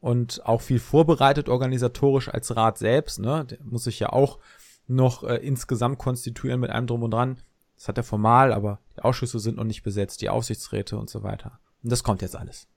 [0.04, 3.20] und auch viel vorbereitet organisatorisch als Rat selbst.
[3.20, 3.46] Ne?
[3.48, 4.38] Der muss sich ja auch
[4.86, 7.38] noch äh, insgesamt konstituieren mit einem Drum und Dran.
[7.74, 11.22] Das hat er formal, aber die Ausschüsse sind noch nicht besetzt, die Aufsichtsräte und so
[11.22, 11.58] weiter.
[11.82, 12.68] Und das kommt jetzt alles.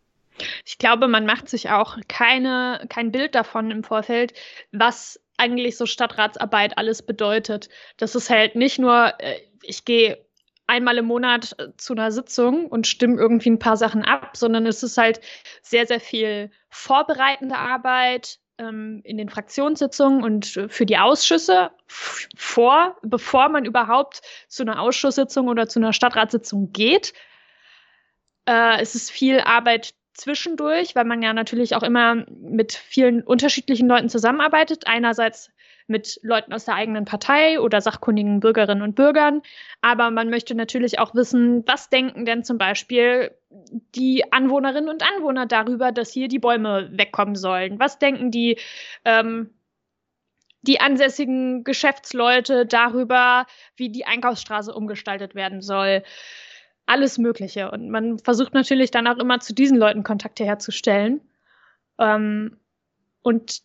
[0.63, 4.31] Ich glaube, man macht sich auch keine, kein Bild davon im Vorfeld,
[4.71, 7.67] was eigentlich so Stadtratsarbeit alles bedeutet.
[7.97, 10.25] Das ist halt nicht nur, äh, ich gehe
[10.67, 14.65] einmal im Monat äh, zu einer Sitzung und stimme irgendwie ein paar Sachen ab, sondern
[14.65, 15.21] es ist halt
[15.61, 23.49] sehr, sehr viel vorbereitende Arbeit ähm, in den Fraktionssitzungen und für die Ausschüsse vor, bevor
[23.49, 27.13] man überhaupt zu einer Ausschusssitzung oder zu einer Stadtratssitzung geht.
[28.45, 33.87] Äh, es ist viel Arbeit zwischendurch, weil man ja natürlich auch immer mit vielen unterschiedlichen
[33.87, 34.87] Leuten zusammenarbeitet.
[34.87, 35.51] Einerseits
[35.87, 39.41] mit Leuten aus der eigenen Partei oder sachkundigen Bürgerinnen und Bürgern.
[39.81, 43.31] Aber man möchte natürlich auch wissen, was denken denn zum Beispiel
[43.95, 47.79] die Anwohnerinnen und Anwohner darüber, dass hier die Bäume wegkommen sollen?
[47.79, 48.59] Was denken die,
[49.05, 49.53] ähm,
[50.61, 53.45] die ansässigen Geschäftsleute darüber,
[53.77, 56.03] wie die Einkaufsstraße umgestaltet werden soll?
[56.85, 57.71] Alles Mögliche.
[57.71, 61.21] Und man versucht natürlich dann auch immer zu diesen Leuten Kontakte herzustellen.
[61.99, 62.59] Ähm,
[63.21, 63.61] und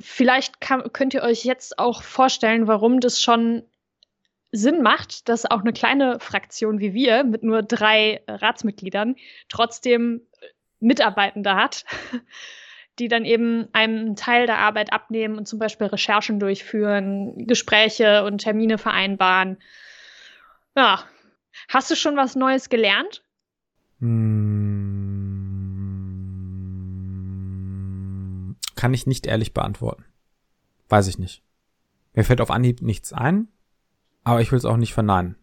[0.00, 3.62] vielleicht kann, könnt ihr euch jetzt auch vorstellen, warum das schon
[4.50, 9.16] Sinn macht, dass auch eine kleine Fraktion wie wir mit nur drei Ratsmitgliedern
[9.48, 10.22] trotzdem
[10.80, 11.84] Mitarbeitende hat,
[12.98, 18.38] die dann eben einen Teil der Arbeit abnehmen und zum Beispiel Recherchen durchführen, Gespräche und
[18.38, 19.58] Termine vereinbaren.
[20.76, 21.04] Ja.
[21.68, 23.22] Hast du schon was Neues gelernt?
[24.00, 24.77] Hm.
[28.78, 30.04] Kann ich nicht ehrlich beantworten.
[30.88, 31.42] Weiß ich nicht.
[32.14, 33.48] Mir fällt auf Anhieb nichts ein,
[34.22, 35.36] aber ich will es auch nicht verneinen.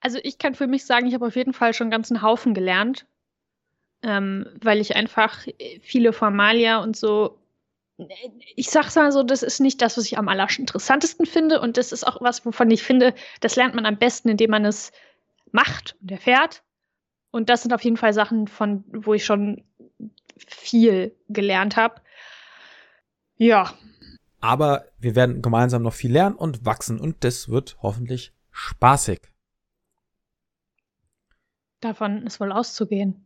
[0.00, 2.54] Also ich kann für mich sagen, ich habe auf jeden Fall schon einen ganzen Haufen
[2.54, 3.04] gelernt,
[4.02, 5.46] ähm, weil ich einfach
[5.82, 7.38] viele Formalia und so.
[8.56, 11.92] Ich sag's mal so, das ist nicht das, was ich am allerinteressantesten finde und das
[11.92, 14.92] ist auch was, wovon ich finde, das lernt man am besten, indem man es
[15.52, 16.62] macht und erfährt.
[17.32, 19.62] Und das sind auf jeden Fall Sachen, von wo ich schon
[20.38, 22.00] viel gelernt habe.
[23.38, 23.72] Ja.
[24.40, 29.20] Aber wir werden gemeinsam noch viel lernen und wachsen und das wird hoffentlich spaßig.
[31.80, 33.24] Davon ist wohl auszugehen.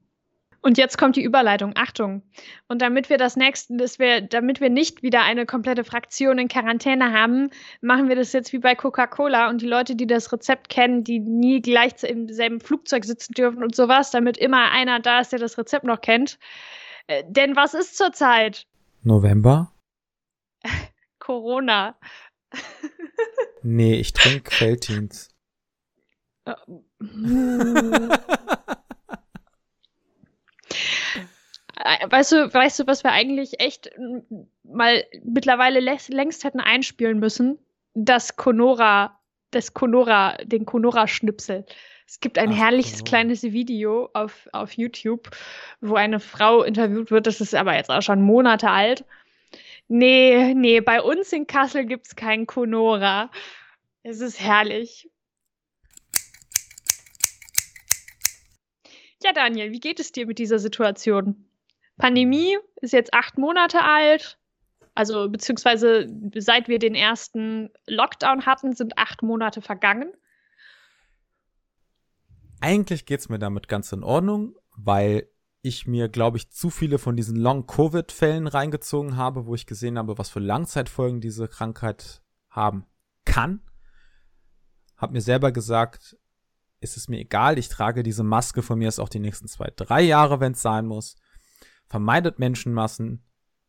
[0.64, 1.72] Und jetzt kommt die Überleitung.
[1.74, 2.22] Achtung.
[2.68, 6.46] Und damit wir das nächste, dass wir, damit wir nicht wieder eine komplette Fraktion in
[6.46, 10.68] Quarantäne haben, machen wir das jetzt wie bei Coca-Cola und die Leute, die das Rezept
[10.68, 15.20] kennen, die nie gleich im selben Flugzeug sitzen dürfen und sowas, damit immer einer da
[15.20, 16.38] ist, der das Rezept noch kennt.
[17.08, 18.64] Äh, denn was ist zurzeit?
[19.02, 19.71] November?
[21.18, 21.96] Corona.
[23.62, 25.28] nee, ich trinke Feltins.
[31.84, 33.90] Äh, weißt du, weißt du, was wir eigentlich echt
[34.62, 37.58] mal mittlerweile längst hätten einspielen müssen?
[37.94, 39.18] Das Conora,
[39.50, 41.64] das Conora, den Conora-Schnipsel.
[42.06, 43.04] Es gibt ein Ach, herrliches oh.
[43.04, 45.30] kleines Video auf, auf YouTube,
[45.80, 47.26] wo eine Frau interviewt wird.
[47.26, 49.04] Das ist aber jetzt auch schon Monate alt.
[49.94, 53.30] Nee, nee, bei uns in Kassel gibt es keinen Conora.
[54.02, 55.10] Es ist herrlich.
[59.22, 61.44] Ja, Daniel, wie geht es dir mit dieser Situation?
[61.98, 64.38] Pandemie ist jetzt acht Monate alt.
[64.94, 70.10] Also beziehungsweise seit wir den ersten Lockdown hatten, sind acht Monate vergangen.
[72.62, 75.28] Eigentlich geht es mir damit ganz in Ordnung, weil
[75.62, 80.18] ich mir, glaube ich, zu viele von diesen Long-Covid-Fällen reingezogen habe, wo ich gesehen habe,
[80.18, 82.84] was für Langzeitfolgen diese Krankheit haben
[83.24, 83.62] kann.
[84.96, 86.16] Hab mir selber gesagt,
[86.80, 89.72] ist es mir egal, ich trage diese Maske von mir ist auch die nächsten zwei,
[89.74, 91.16] drei Jahre, wenn es sein muss
[91.92, 93.22] vermeidet Menschenmassen.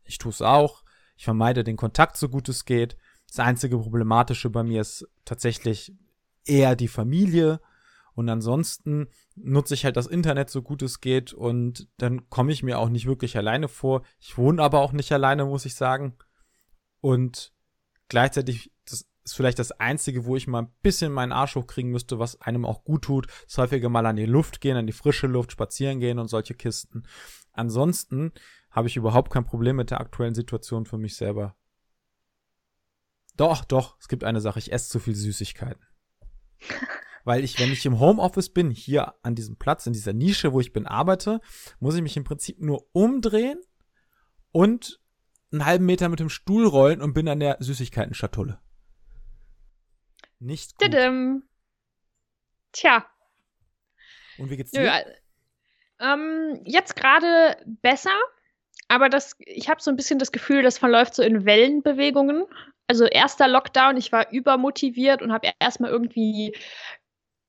[0.05, 0.85] Ich tue es auch.
[1.17, 2.95] Ich vermeide den Kontakt so gut es geht.
[3.27, 5.93] Das einzige Problematische bei mir ist tatsächlich
[6.45, 7.59] eher die Familie.
[8.15, 12.61] Und ansonsten nutze ich halt das Internet so gut es geht und dann komme ich
[12.61, 14.03] mir auch nicht wirklich alleine vor.
[14.19, 16.15] Ich wohne aber auch nicht alleine, muss ich sagen.
[17.01, 17.53] Und
[18.09, 22.19] gleichzeitig, das ist vielleicht das Einzige, wo ich mal ein bisschen meinen Arsch hochkriegen müsste,
[22.19, 23.27] was einem auch gut tut.
[23.45, 26.53] Das häufige mal an die Luft gehen, an die frische Luft, spazieren gehen und solche
[26.53, 27.07] Kisten.
[27.51, 28.31] Ansonsten
[28.69, 31.55] habe ich überhaupt kein Problem mit der aktuellen Situation für mich selber.
[33.37, 35.83] Doch, doch, es gibt eine Sache, ich esse zu viel Süßigkeiten.
[37.23, 40.59] Weil ich, wenn ich im Homeoffice bin, hier an diesem Platz, in dieser Nische, wo
[40.59, 41.39] ich bin, arbeite,
[41.79, 43.61] muss ich mich im Prinzip nur umdrehen
[44.51, 44.99] und
[45.51, 48.59] einen halben Meter mit dem Stuhl rollen und bin an der Süßigkeiten-Schatulle.
[50.39, 50.87] Nicht gut.
[50.87, 51.43] Didim.
[52.73, 53.05] Tja.
[54.37, 54.83] Und wie geht's dir?
[54.83, 55.01] Ja,
[55.99, 58.17] ähm, jetzt gerade besser,
[58.87, 62.45] aber das, ich habe so ein bisschen das Gefühl, das verläuft so in Wellenbewegungen.
[62.87, 66.53] Also erster Lockdown, ich war übermotiviert und habe erstmal irgendwie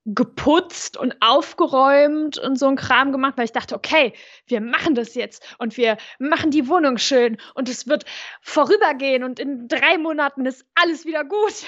[0.06, 4.12] geputzt und aufgeräumt und so ein Kram gemacht, weil ich dachte, okay,
[4.46, 8.04] wir machen das jetzt und wir machen die Wohnung schön und es wird
[8.42, 11.54] vorübergehen und in drei Monaten ist alles wieder gut.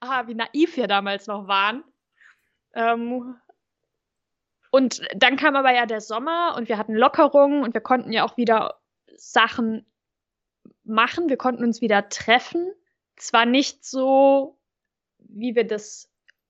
[0.00, 1.82] Ah, wie naiv wir damals noch waren.
[2.72, 3.34] Ähm,
[4.70, 8.24] und dann kam aber ja der Sommer und wir hatten Lockerungen und wir konnten ja
[8.24, 8.80] auch wieder
[9.16, 9.84] Sachen
[10.84, 11.28] machen.
[11.28, 12.70] Wir konnten uns wieder treffen.
[13.16, 14.60] Zwar nicht so,
[15.18, 16.07] wie wir das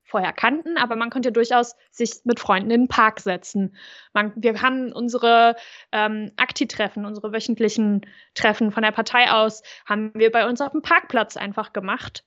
[0.09, 3.77] vorher kannten, aber man konnte durchaus sich mit Freunden in den Park setzen.
[4.13, 5.57] Man, wir haben unsere
[5.93, 10.83] ähm, Akti-Treffen, unsere wöchentlichen Treffen von der Partei aus, haben wir bei uns auf dem
[10.83, 12.25] Parkplatz einfach gemacht.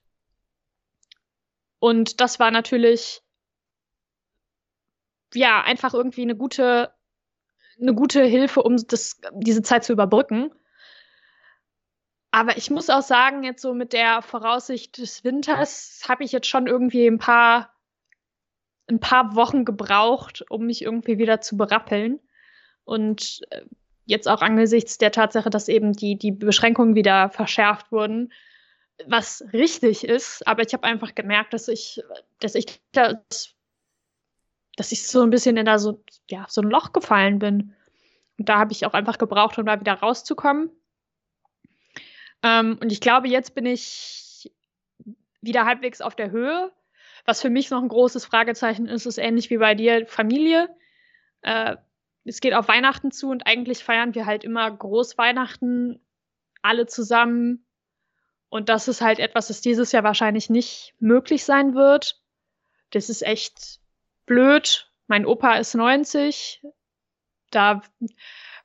[1.80, 3.22] Und das war natürlich
[5.34, 6.92] ja, einfach irgendwie eine gute,
[7.80, 10.50] eine gute Hilfe, um das, diese Zeit zu überbrücken.
[12.30, 16.46] Aber ich muss auch sagen, jetzt so mit der Voraussicht des Winters habe ich jetzt
[16.46, 17.71] schon irgendwie ein paar,
[18.92, 22.20] ein paar Wochen gebraucht, um mich irgendwie wieder zu berappeln.
[22.84, 23.62] Und äh,
[24.06, 28.32] jetzt auch angesichts der Tatsache, dass eben die, die Beschränkungen wieder verschärft wurden,
[29.06, 30.46] was richtig ist.
[30.46, 32.02] Aber ich habe einfach gemerkt, dass ich,
[32.40, 33.54] dass ich das
[34.76, 37.74] dass ich so ein bisschen in da so, ja, so ein Loch gefallen bin.
[38.38, 40.70] Und da habe ich auch einfach gebraucht, um da wieder rauszukommen.
[42.42, 44.50] Ähm, und ich glaube, jetzt bin ich
[45.40, 46.72] wieder halbwegs auf der Höhe.
[47.24, 50.68] Was für mich noch ein großes Fragezeichen ist, ist ähnlich wie bei dir, Familie.
[51.42, 51.76] Äh,
[52.24, 56.00] es geht auf Weihnachten zu und eigentlich feiern wir halt immer Großweihnachten
[56.62, 57.66] alle zusammen.
[58.48, 62.20] Und das ist halt etwas, das dieses Jahr wahrscheinlich nicht möglich sein wird.
[62.90, 63.80] Das ist echt
[64.26, 64.90] blöd.
[65.06, 66.62] Mein Opa ist 90.
[67.50, 67.82] Da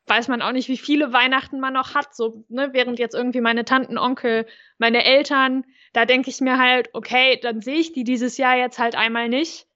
[0.05, 2.15] weiß man auch nicht, wie viele Weihnachten man noch hat.
[2.15, 4.45] So, ne, während jetzt irgendwie meine Tanten, Onkel,
[4.77, 8.79] meine Eltern, da denke ich mir halt, okay, dann sehe ich die dieses Jahr jetzt
[8.79, 9.67] halt einmal nicht.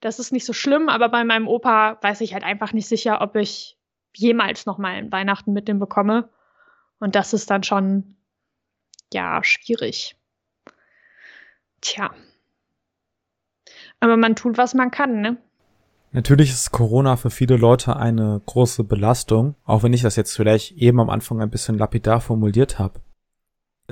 [0.00, 3.20] Das ist nicht so schlimm, aber bei meinem Opa weiß ich halt einfach nicht sicher,
[3.20, 3.78] ob ich
[4.14, 6.30] jemals noch mal ein Weihnachten mit dem bekomme.
[6.98, 8.16] Und das ist dann schon,
[9.12, 10.16] ja, schwierig.
[11.80, 12.10] Tja.
[14.00, 15.36] Aber man tut, was man kann, ne?
[16.12, 20.72] Natürlich ist Corona für viele Leute eine große Belastung, auch wenn ich das jetzt vielleicht
[20.72, 23.00] eben am Anfang ein bisschen lapidar formuliert habe.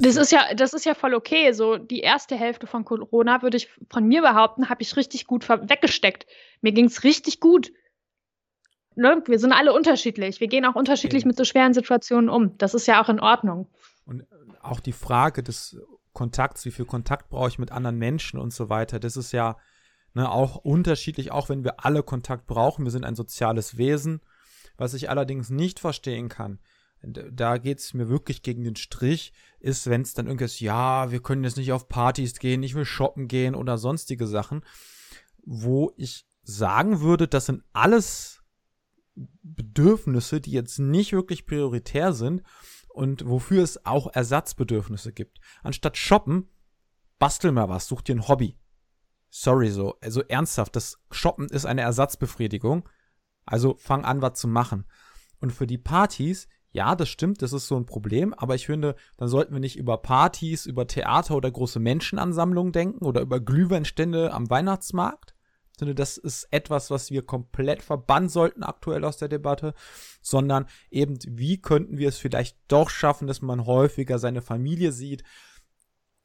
[0.00, 1.52] Das ist ja, das ist ja voll okay.
[1.52, 5.48] So die erste Hälfte von Corona würde ich von mir behaupten, habe ich richtig gut
[5.48, 6.26] weggesteckt.
[6.60, 7.72] Mir ging es richtig gut.
[8.94, 9.22] Ne?
[9.26, 10.40] Wir sind alle unterschiedlich.
[10.40, 11.28] Wir gehen auch unterschiedlich okay.
[11.28, 12.58] mit so schweren Situationen um.
[12.58, 13.68] Das ist ja auch in Ordnung.
[14.04, 14.24] Und
[14.62, 15.78] auch die Frage des
[16.12, 19.56] Kontakts, wie viel Kontakt brauche ich mit anderen Menschen und so weiter, das ist ja
[20.14, 22.84] Ne, auch unterschiedlich, auch wenn wir alle Kontakt brauchen.
[22.84, 24.20] Wir sind ein soziales Wesen.
[24.76, 26.60] Was ich allerdings nicht verstehen kann,
[27.02, 31.22] da geht es mir wirklich gegen den Strich, ist, wenn es dann irgendwas, ja, wir
[31.22, 34.64] können jetzt nicht auf Partys gehen, ich will shoppen gehen oder sonstige Sachen,
[35.44, 38.42] wo ich sagen würde, das sind alles
[39.14, 42.42] Bedürfnisse, die jetzt nicht wirklich prioritär sind
[42.88, 45.38] und wofür es auch Ersatzbedürfnisse gibt.
[45.62, 46.48] Anstatt shoppen,
[47.18, 48.56] bastel mal was, such dir ein Hobby.
[49.30, 49.96] Sorry, so.
[50.00, 52.88] Also ernsthaft, das Shoppen ist eine Ersatzbefriedigung.
[53.44, 54.86] Also fang an, was zu machen.
[55.40, 58.94] Und für die Partys, ja, das stimmt, das ist so ein Problem, aber ich finde,
[59.16, 64.32] dann sollten wir nicht über Partys, über Theater oder große Menschenansammlungen denken oder über Glühweinstände
[64.32, 65.34] am Weihnachtsmarkt.
[65.72, 69.74] Ich finde, das ist etwas, was wir komplett verbannen sollten aktuell aus der Debatte,
[70.22, 75.24] sondern eben, wie könnten wir es vielleicht doch schaffen, dass man häufiger seine Familie sieht,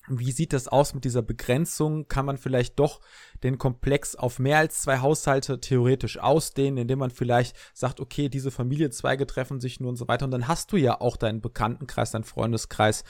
[0.08, 2.08] wie sieht das aus mit dieser Begrenzung?
[2.08, 3.00] Kann man vielleicht doch
[3.42, 8.52] den Komplex auf mehr als zwei Haushalte theoretisch ausdehnen, indem man vielleicht sagt, okay, diese
[8.52, 10.26] Familienzweige treffen sich nur und so weiter.
[10.26, 13.04] Und dann hast du ja auch deinen Bekanntenkreis, deinen Freundeskreis,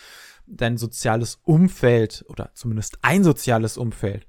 [0.46, 4.28] dein soziales Umfeld oder zumindest ein soziales Umfeld.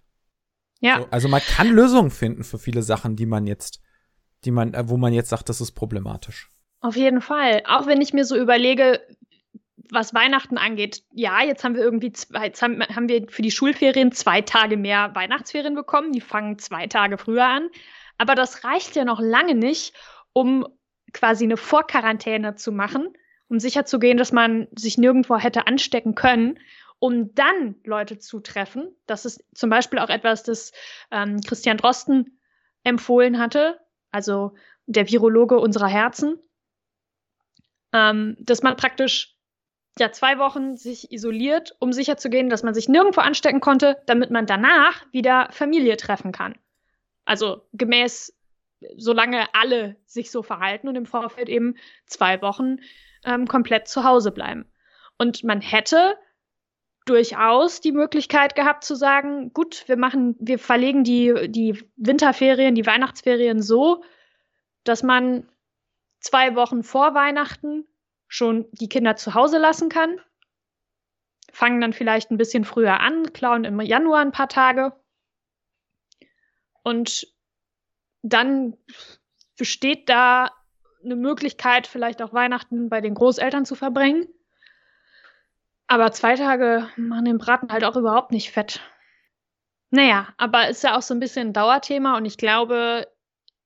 [0.80, 1.00] Ja.
[1.00, 3.80] So, also man kann Lösungen finden für viele Sachen, die man jetzt,
[4.44, 6.50] die man, äh, wo man jetzt sagt, das ist problematisch.
[6.80, 7.62] Auf jeden Fall.
[7.66, 9.00] Auch wenn ich mir so überlege,
[9.90, 13.50] was Weihnachten angeht, ja, jetzt haben wir irgendwie zwei, jetzt haben, haben wir für die
[13.50, 16.12] Schulferien zwei Tage mehr Weihnachtsferien bekommen.
[16.12, 17.68] Die fangen zwei Tage früher an.
[18.18, 19.94] Aber das reicht ja noch lange nicht,
[20.32, 20.66] um
[21.12, 23.08] quasi eine Vorquarantäne zu machen,
[23.48, 26.58] um sicherzugehen, dass man sich nirgendwo hätte anstecken können,
[26.98, 28.94] um dann Leute zu treffen.
[29.06, 30.72] Das ist zum Beispiel auch etwas, das
[31.10, 32.40] ähm, Christian Drosten
[32.82, 34.54] empfohlen hatte, also
[34.86, 36.38] der Virologe unserer Herzen,
[37.92, 39.33] ähm, dass man praktisch
[39.98, 44.46] ja zwei Wochen sich isoliert, um sicherzugehen, dass man sich nirgendwo anstecken konnte, damit man
[44.46, 46.56] danach wieder Familie treffen kann.
[47.24, 48.36] Also gemäß,
[48.96, 51.76] solange alle sich so verhalten und im Vorfeld eben
[52.06, 52.78] zwei Wochen
[53.24, 54.66] ähm, komplett zu Hause bleiben.
[55.16, 56.16] Und man hätte
[57.06, 62.86] durchaus die Möglichkeit gehabt zu sagen, gut, wir machen, wir verlegen die, die Winterferien, die
[62.86, 64.02] Weihnachtsferien so,
[64.84, 65.48] dass man
[66.20, 67.86] zwei Wochen vor Weihnachten
[68.34, 70.20] schon die Kinder zu Hause lassen kann.
[71.52, 74.92] Fangen dann vielleicht ein bisschen früher an, klauen im Januar ein paar Tage.
[76.82, 77.28] Und
[78.22, 78.76] dann
[79.56, 80.50] besteht da
[81.04, 84.26] eine Möglichkeit, vielleicht auch Weihnachten bei den Großeltern zu verbringen.
[85.86, 88.80] Aber zwei Tage machen den Braten halt auch überhaupt nicht fett.
[89.90, 93.06] Naja, aber ist ja auch so ein bisschen ein Dauerthema und ich glaube,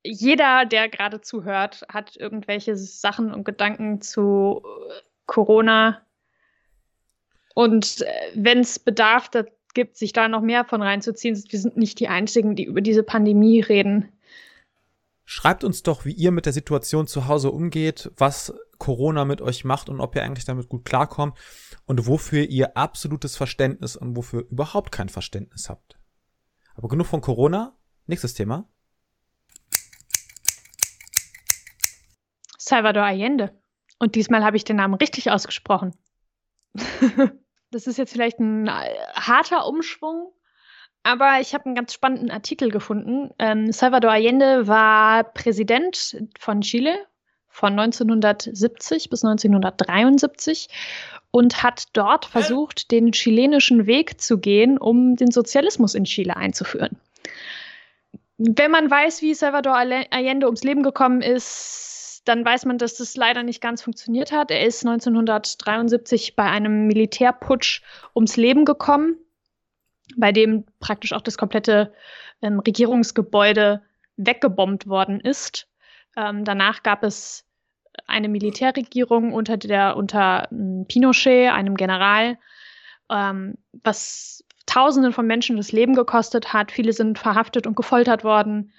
[0.04, 6.02] jeder, der gerade zuhört, hat irgendwelche Sachen und Gedanken zu äh, Corona.
[7.54, 11.76] Und äh, wenn es Bedarf da gibt, sich da noch mehr von reinzuziehen, wir sind
[11.76, 14.12] nicht die Einzigen, die über diese Pandemie reden.
[15.24, 19.64] Schreibt uns doch, wie ihr mit der Situation zu Hause umgeht, was Corona mit euch
[19.64, 21.36] macht und ob ihr eigentlich damit gut klarkommt
[21.84, 25.98] und wofür ihr absolutes Verständnis und wofür überhaupt kein Verständnis habt.
[26.74, 27.76] Aber genug von Corona.
[28.06, 28.68] Nächstes Thema.
[32.68, 33.50] Salvador Allende.
[33.98, 35.94] Und diesmal habe ich den Namen richtig ausgesprochen.
[37.70, 38.70] das ist jetzt vielleicht ein äh,
[39.14, 40.32] harter Umschwung,
[41.02, 43.30] aber ich habe einen ganz spannenden Artikel gefunden.
[43.38, 47.06] Ähm, Salvador Allende war Präsident von Chile
[47.48, 50.68] von 1970 bis 1973
[51.32, 57.00] und hat dort versucht, den chilenischen Weg zu gehen, um den Sozialismus in Chile einzuführen.
[58.36, 63.16] Wenn man weiß, wie Salvador Allende ums Leben gekommen ist, dann weiß man, dass das
[63.16, 64.50] leider nicht ganz funktioniert hat.
[64.50, 67.82] Er ist 1973 bei einem Militärputsch
[68.14, 69.16] ums Leben gekommen,
[70.16, 71.92] bei dem praktisch auch das komplette
[72.42, 73.82] ähm, Regierungsgebäude
[74.16, 75.68] weggebombt worden ist.
[76.16, 77.44] Ähm, danach gab es
[78.06, 82.38] eine Militärregierung unter der unter ähm, Pinochet, einem General,
[83.10, 86.70] ähm, was Tausenden von Menschen das Leben gekostet hat.
[86.70, 88.72] Viele sind verhaftet und gefoltert worden.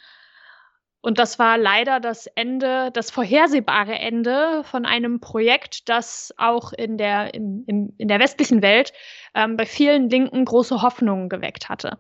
[1.01, 6.97] Und das war leider das Ende, das vorhersehbare Ende von einem Projekt, das auch in
[6.97, 8.91] der, in, in, in der westlichen Welt
[9.33, 11.99] ähm, bei vielen Linken große Hoffnungen geweckt hatte.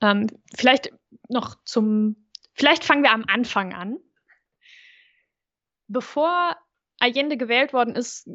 [0.00, 0.26] Ähm,
[0.56, 0.92] vielleicht
[1.28, 3.98] noch zum, vielleicht fangen wir am Anfang an.
[5.88, 6.56] Bevor
[6.98, 8.28] Allende gewählt worden ist,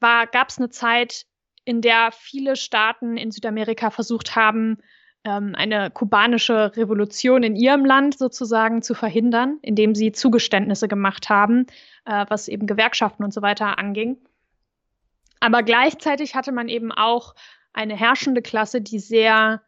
[0.00, 1.26] gab es eine Zeit,
[1.64, 4.78] in der viele Staaten in Südamerika versucht haben,
[5.24, 11.66] ähm, eine kubanische Revolution in ihrem Land sozusagen zu verhindern, indem sie Zugeständnisse gemacht haben,
[12.04, 14.18] äh, was eben Gewerkschaften und so weiter anging.
[15.40, 17.34] Aber gleichzeitig hatte man eben auch
[17.72, 19.62] eine herrschende Klasse, die sehr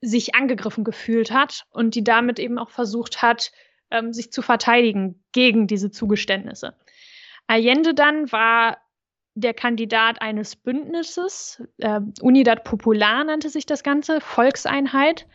[0.00, 3.52] sich angegriffen gefühlt hat und die damit eben auch versucht hat,
[3.90, 6.76] ähm, sich zu verteidigen gegen diese Zugeständnisse.
[7.46, 8.78] Allende dann war
[9.34, 15.26] der Kandidat eines Bündnisses, äh, Unidad Popular nannte sich das Ganze, Volkseinheit.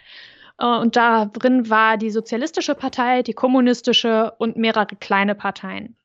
[0.58, 5.96] Äh, und darin war die Sozialistische Partei, die Kommunistische und mehrere kleine Parteien.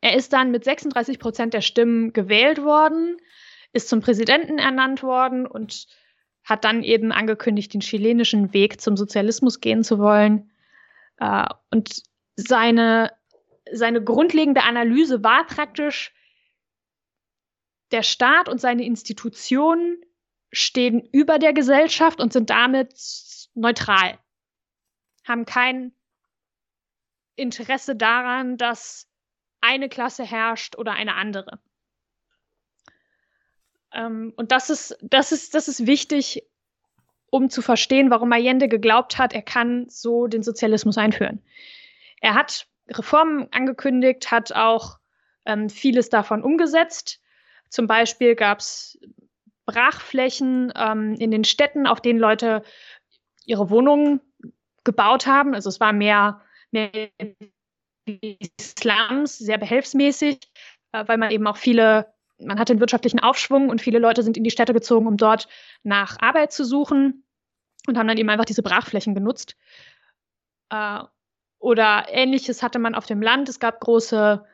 [0.00, 3.16] Er ist dann mit 36 Prozent der Stimmen gewählt worden,
[3.72, 5.86] ist zum Präsidenten ernannt worden und
[6.44, 10.50] hat dann eben angekündigt, den chilenischen Weg zum Sozialismus gehen zu wollen.
[11.18, 12.02] Äh, und
[12.36, 13.12] seine,
[13.70, 16.12] seine grundlegende Analyse war praktisch,
[17.92, 20.02] der Staat und seine Institutionen
[20.50, 22.94] stehen über der Gesellschaft und sind damit
[23.54, 24.18] neutral,
[25.24, 25.92] haben kein
[27.36, 29.08] Interesse daran, dass
[29.60, 31.60] eine Klasse herrscht oder eine andere.
[33.92, 36.42] Ähm, und das ist, das, ist, das ist wichtig,
[37.30, 41.42] um zu verstehen, warum Allende geglaubt hat, er kann so den Sozialismus einführen.
[42.20, 44.98] Er hat Reformen angekündigt, hat auch
[45.46, 47.21] ähm, vieles davon umgesetzt.
[47.72, 49.00] Zum Beispiel gab es
[49.64, 52.62] Brachflächen ähm, in den Städten, auf denen Leute
[53.46, 54.20] ihre Wohnungen
[54.84, 55.54] gebaut haben.
[55.54, 56.90] Also es war mehr, mehr
[58.60, 60.38] Slums, sehr behelfsmäßig,
[60.92, 64.36] äh, weil man eben auch viele, man hatte einen wirtschaftlichen Aufschwung und viele Leute sind
[64.36, 65.48] in die Städte gezogen, um dort
[65.82, 67.24] nach Arbeit zu suchen
[67.86, 69.56] und haben dann eben einfach diese Brachflächen genutzt.
[70.68, 71.00] Äh,
[71.58, 73.48] oder ähnliches hatte man auf dem Land.
[73.48, 74.44] Es gab große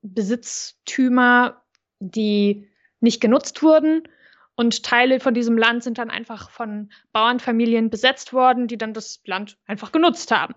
[0.00, 1.61] Besitztümer,
[2.10, 2.68] die
[3.00, 4.08] nicht genutzt wurden.
[4.54, 9.20] Und Teile von diesem Land sind dann einfach von Bauernfamilien besetzt worden, die dann das
[9.24, 10.54] Land einfach genutzt haben.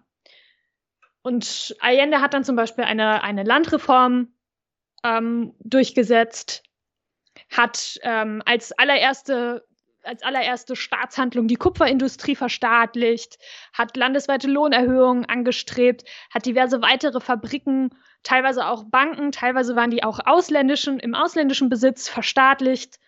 [1.21, 4.33] Und Allende hat dann zum Beispiel eine, eine Landreform
[5.03, 6.63] ähm, durchgesetzt,
[7.49, 9.65] hat ähm, als allererste
[10.05, 13.37] als allererste Staatshandlung die Kupferindustrie verstaatlicht,
[13.73, 16.03] hat landesweite Lohnerhöhungen angestrebt,
[16.33, 17.89] hat diverse weitere Fabriken,
[18.23, 22.99] teilweise auch Banken, teilweise waren die auch ausländischen, im ausländischen Besitz verstaatlicht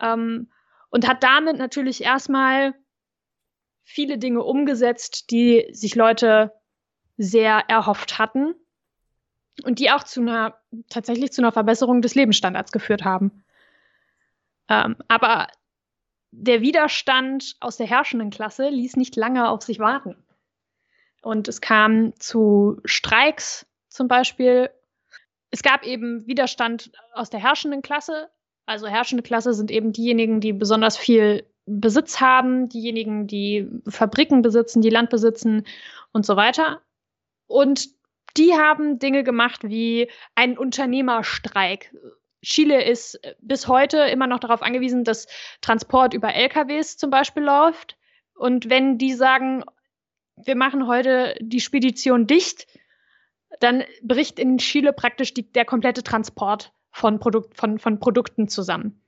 [0.00, 0.50] ähm,
[0.90, 2.74] und hat damit natürlich erstmal
[3.84, 6.52] viele Dinge umgesetzt, die sich Leute
[7.16, 8.54] sehr erhofft hatten
[9.64, 10.58] und die auch zu einer
[10.90, 13.44] tatsächlich zu einer Verbesserung des Lebensstandards geführt haben.
[14.68, 15.46] Ähm, aber
[16.30, 20.16] der Widerstand aus der herrschenden Klasse ließ nicht lange auf sich warten.
[21.22, 24.70] Und es kam zu Streiks zum Beispiel.
[25.50, 28.30] Es gab eben Widerstand aus der herrschenden Klasse.
[28.66, 34.82] Also herrschende Klasse sind eben diejenigen, die besonders viel Besitz haben, diejenigen, die Fabriken besitzen,
[34.82, 35.66] die Land besitzen
[36.12, 36.80] und so weiter.
[37.46, 37.88] Und
[38.36, 41.94] die haben Dinge gemacht wie einen Unternehmerstreik.
[42.46, 45.26] Chile ist äh, bis heute immer noch darauf angewiesen, dass
[45.60, 47.98] Transport über LKWs zum Beispiel läuft.
[48.34, 49.64] Und wenn die sagen,
[50.36, 52.66] wir machen heute die Spedition dicht,
[53.60, 59.02] dann bricht in Chile praktisch die, der komplette Transport von, Produkt, von, von Produkten zusammen.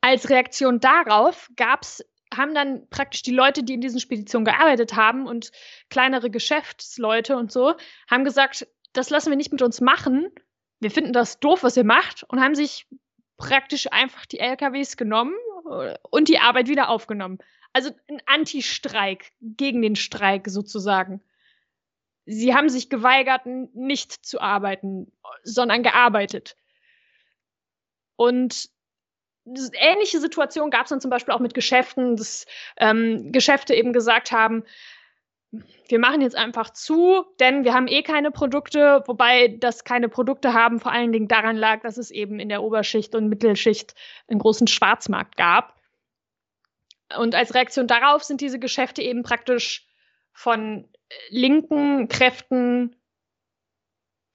[0.00, 2.02] Als Reaktion darauf gab's
[2.34, 5.50] haben dann praktisch die Leute, die in diesen Speditionen gearbeitet haben und
[5.90, 7.74] kleinere Geschäftsleute und so,
[8.08, 10.30] haben gesagt, das lassen wir nicht mit uns machen.
[10.80, 12.86] Wir finden das doof, was ihr macht und haben sich
[13.36, 15.34] praktisch einfach die LKWs genommen
[15.70, 17.38] äh, und die Arbeit wieder aufgenommen.
[17.72, 21.22] Also ein Anti-Streik gegen den Streik sozusagen.
[22.26, 25.12] Sie haben sich geweigert, nicht zu arbeiten,
[25.42, 26.56] sondern gearbeitet.
[28.16, 28.70] Und
[29.46, 34.32] ähnliche Situation gab es dann zum Beispiel auch mit Geschäften, dass ähm, Geschäfte eben gesagt
[34.32, 34.64] haben,
[35.52, 40.54] wir machen jetzt einfach zu, denn wir haben eh keine Produkte, wobei das keine Produkte
[40.54, 43.94] haben vor allen Dingen daran lag, dass es eben in der Oberschicht und Mittelschicht
[44.28, 45.76] einen großen Schwarzmarkt gab.
[47.18, 49.88] Und als Reaktion darauf sind diese Geschäfte eben praktisch
[50.32, 50.88] von
[51.30, 52.94] linken Kräften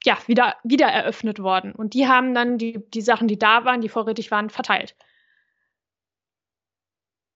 [0.03, 1.71] ja, wieder, wieder eröffnet worden.
[1.73, 4.95] Und die haben dann die, die Sachen, die da waren, die vorrätig waren, verteilt.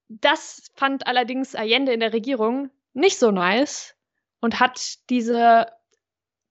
[0.09, 2.69] Das fand allerdings Allende in der Regierung
[2.99, 3.95] nicht so nice
[4.39, 5.71] und hat diese,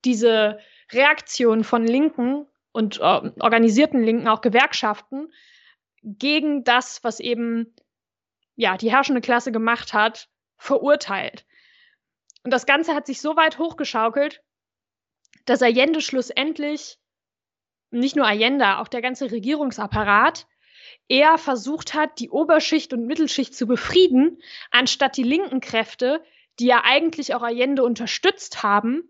[0.04, 0.58] diese
[0.92, 5.32] Reaktion von Linken und äh, organisierten Linken, auch Gewerkschaften,
[6.02, 7.74] gegen das, was eben
[8.56, 11.46] ja die herrschende Klasse gemacht hat, verurteilt.
[12.44, 14.42] Und das Ganze hat sich so weit hochgeschaukelt,
[15.44, 16.98] dass Allende schlussendlich,
[17.90, 20.46] nicht nur Allende, auch der ganze Regierungsapparat,
[21.08, 24.40] eher versucht hat, die Oberschicht und Mittelschicht zu befrieden,
[24.70, 26.22] anstatt die linken Kräfte,
[26.58, 29.08] die ja eigentlich auch Allende unterstützt haben,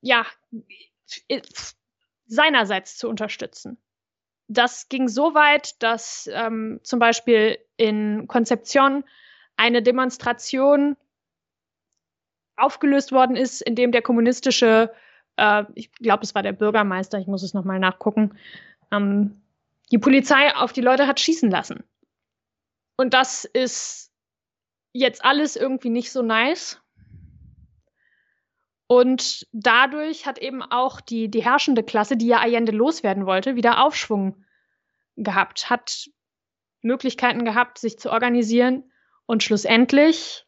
[0.00, 0.26] ja,
[2.26, 3.78] seinerseits zu unterstützen.
[4.48, 9.04] Das ging so weit, dass ähm, zum Beispiel in Konzeption
[9.56, 10.96] eine Demonstration
[12.56, 14.92] aufgelöst worden ist, in dem der kommunistische,
[15.36, 18.38] äh, ich glaube, es war der Bürgermeister, ich muss es nochmal nachgucken,
[18.90, 19.42] ähm,
[19.90, 21.84] die Polizei auf die Leute hat schießen lassen.
[22.96, 24.12] Und das ist
[24.98, 26.80] jetzt alles irgendwie nicht so nice.
[28.86, 33.84] Und dadurch hat eben auch die, die herrschende Klasse, die ja Allende loswerden wollte, wieder
[33.84, 34.44] Aufschwung
[35.16, 36.08] gehabt, hat
[36.80, 38.90] Möglichkeiten gehabt, sich zu organisieren.
[39.26, 40.46] Und schlussendlich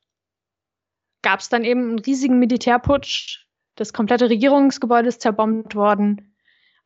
[1.23, 3.45] gab es dann eben einen riesigen Militärputsch.
[3.77, 6.35] Das komplette Regierungsgebäude ist zerbombt worden.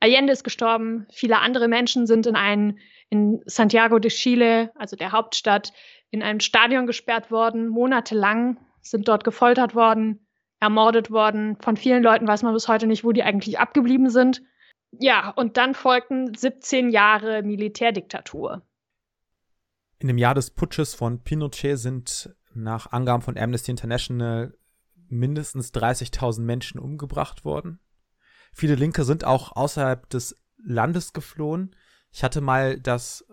[0.00, 1.06] Allende ist gestorben.
[1.12, 2.78] Viele andere Menschen sind in ein,
[3.10, 5.72] in Santiago de Chile, also der Hauptstadt,
[6.14, 10.24] in einem Stadion gesperrt worden, monatelang, sind dort gefoltert worden
[10.64, 11.56] ermordet worden.
[11.60, 14.42] Von vielen Leuten weiß man bis heute nicht, wo die eigentlich abgeblieben sind.
[14.98, 18.62] Ja, und dann folgten 17 Jahre Militärdiktatur.
[19.98, 24.56] In dem Jahr des Putsches von Pinochet sind nach Angaben von Amnesty International
[25.08, 27.78] mindestens 30.000 Menschen umgebracht worden.
[28.52, 31.76] Viele Linke sind auch außerhalb des Landes geflohen.
[32.10, 33.26] Ich hatte mal das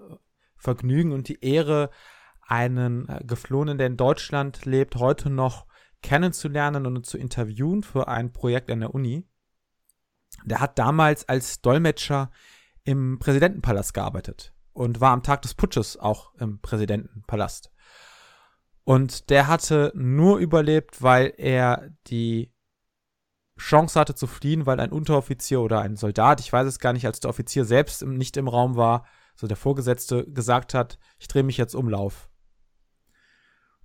[0.58, 1.92] Vergnügen und die Ehre,
[2.52, 5.66] einen Geflohenen, der in Deutschland lebt, heute noch
[6.02, 9.26] kennenzulernen und zu interviewen für ein Projekt an der Uni.
[10.44, 12.30] Der hat damals als Dolmetscher
[12.84, 17.72] im Präsidentenpalast gearbeitet und war am Tag des Putsches auch im Präsidentenpalast.
[18.84, 22.54] Und der hatte nur überlebt, weil er die
[23.58, 27.06] Chance hatte zu fliehen, weil ein Unteroffizier oder ein Soldat, ich weiß es gar nicht,
[27.06, 31.44] als der Offizier selbst nicht im Raum war, so der Vorgesetzte gesagt hat, ich drehe
[31.44, 32.31] mich jetzt um, lauf.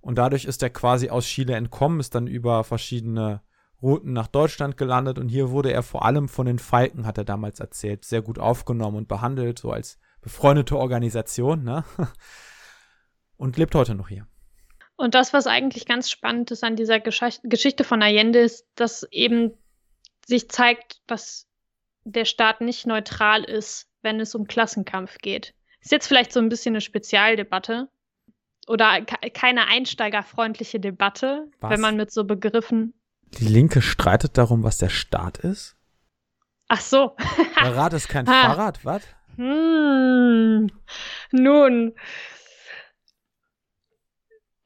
[0.07, 3.41] Und dadurch ist er quasi aus Chile entkommen, ist dann über verschiedene
[3.81, 7.25] Routen nach Deutschland gelandet und hier wurde er vor allem von den Falken, hat er
[7.25, 11.83] damals erzählt, sehr gut aufgenommen und behandelt, so als befreundete Organisation, ne?
[13.35, 14.25] Und lebt heute noch hier.
[14.95, 19.05] Und das, was eigentlich ganz spannend ist an dieser Gesch Geschichte von Allende, ist, dass
[19.11, 19.57] eben
[20.25, 21.49] sich zeigt, dass
[22.05, 25.53] der Staat nicht neutral ist, wenn es um Klassenkampf geht.
[25.81, 27.89] Ist jetzt vielleicht so ein bisschen eine Spezialdebatte,
[28.67, 31.71] oder keine einsteigerfreundliche Debatte, was?
[31.71, 32.93] wenn man mit so Begriffen.
[33.39, 35.75] Die Linke streitet darum, was der Staat ist?
[36.67, 37.15] Ach so.
[37.63, 39.03] der Rad ist kein Fahrrad, was?
[39.35, 40.69] Hm.
[41.31, 41.93] Nun.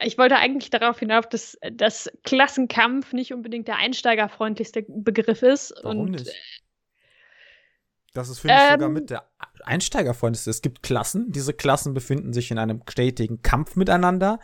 [0.04, 5.76] Ich wollte eigentlich darauf hinauf, dass das Klassenkampf nicht unbedingt der einsteigerfreundlichste Begriff ist.
[5.84, 6.32] Warum und nicht?
[8.14, 9.32] Das ist, finde ich, ähm, sogar mit der
[9.64, 10.50] Einsteigerfreundeste.
[10.50, 11.32] Es gibt Klassen.
[11.32, 14.40] Diese Klassen befinden sich in einem stetigen Kampf miteinander.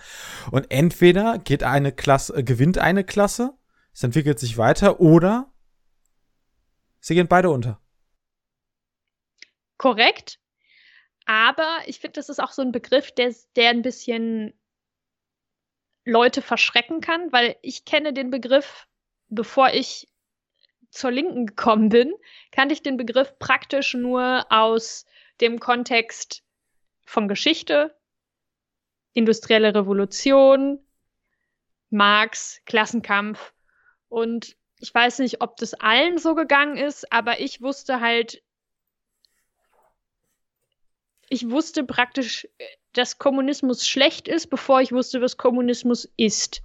[0.52, 3.58] Und entweder geht eine Klasse, äh, gewinnt eine Klasse,
[3.94, 5.52] es entwickelt sich weiter, oder
[7.00, 7.82] sie gehen beide unter.
[9.78, 10.40] Korrekt.
[11.26, 14.54] Aber ich finde, das ist auch so ein Begriff, der, der ein bisschen
[16.06, 18.88] Leute verschrecken kann, weil ich kenne den Begriff,
[19.28, 20.08] bevor ich
[20.98, 22.14] zur Linken gekommen bin,
[22.52, 25.06] kannte ich den Begriff praktisch nur aus
[25.42, 26.44] dem Kontext
[27.06, 27.96] von Geschichte,
[29.14, 30.80] industrielle Revolution,
[31.90, 33.54] Marx, Klassenkampf.
[34.10, 38.44] Und ich weiß nicht, ob das allen so gegangen ist, aber ich wusste halt,
[41.30, 42.48] ich wusste praktisch,
[42.94, 46.62] dass Kommunismus schlecht ist, bevor ich wusste, was Kommunismus ist.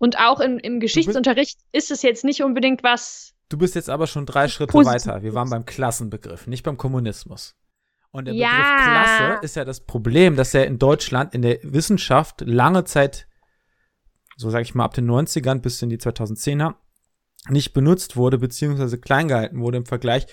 [0.00, 3.34] Und auch im, im Geschichtsunterricht ist es jetzt nicht unbedingt was.
[3.50, 5.22] Du bist jetzt aber schon drei Schritte weiter.
[5.22, 7.54] Wir waren beim Klassenbegriff, nicht beim Kommunismus.
[8.10, 8.48] Und der ja.
[8.48, 13.28] Begriff Klasse ist ja das Problem, dass er in Deutschland in der Wissenschaft lange Zeit,
[14.38, 16.76] so sage ich mal ab den 90ern bis in die 2010er,
[17.50, 20.26] nicht benutzt wurde, beziehungsweise klein gehalten wurde im Vergleich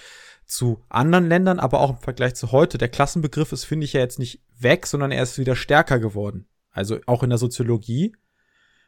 [0.45, 2.77] zu anderen Ländern, aber auch im Vergleich zu heute.
[2.77, 6.47] Der Klassenbegriff ist, finde ich, ja jetzt nicht weg, sondern er ist wieder stärker geworden.
[6.71, 8.15] Also auch in der Soziologie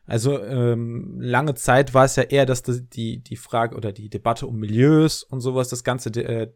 [0.09, 4.47] also ähm, lange Zeit war es ja eher, dass die, die Frage oder die Debatte
[4.47, 6.51] um Milieus und sowas das Ganze äh,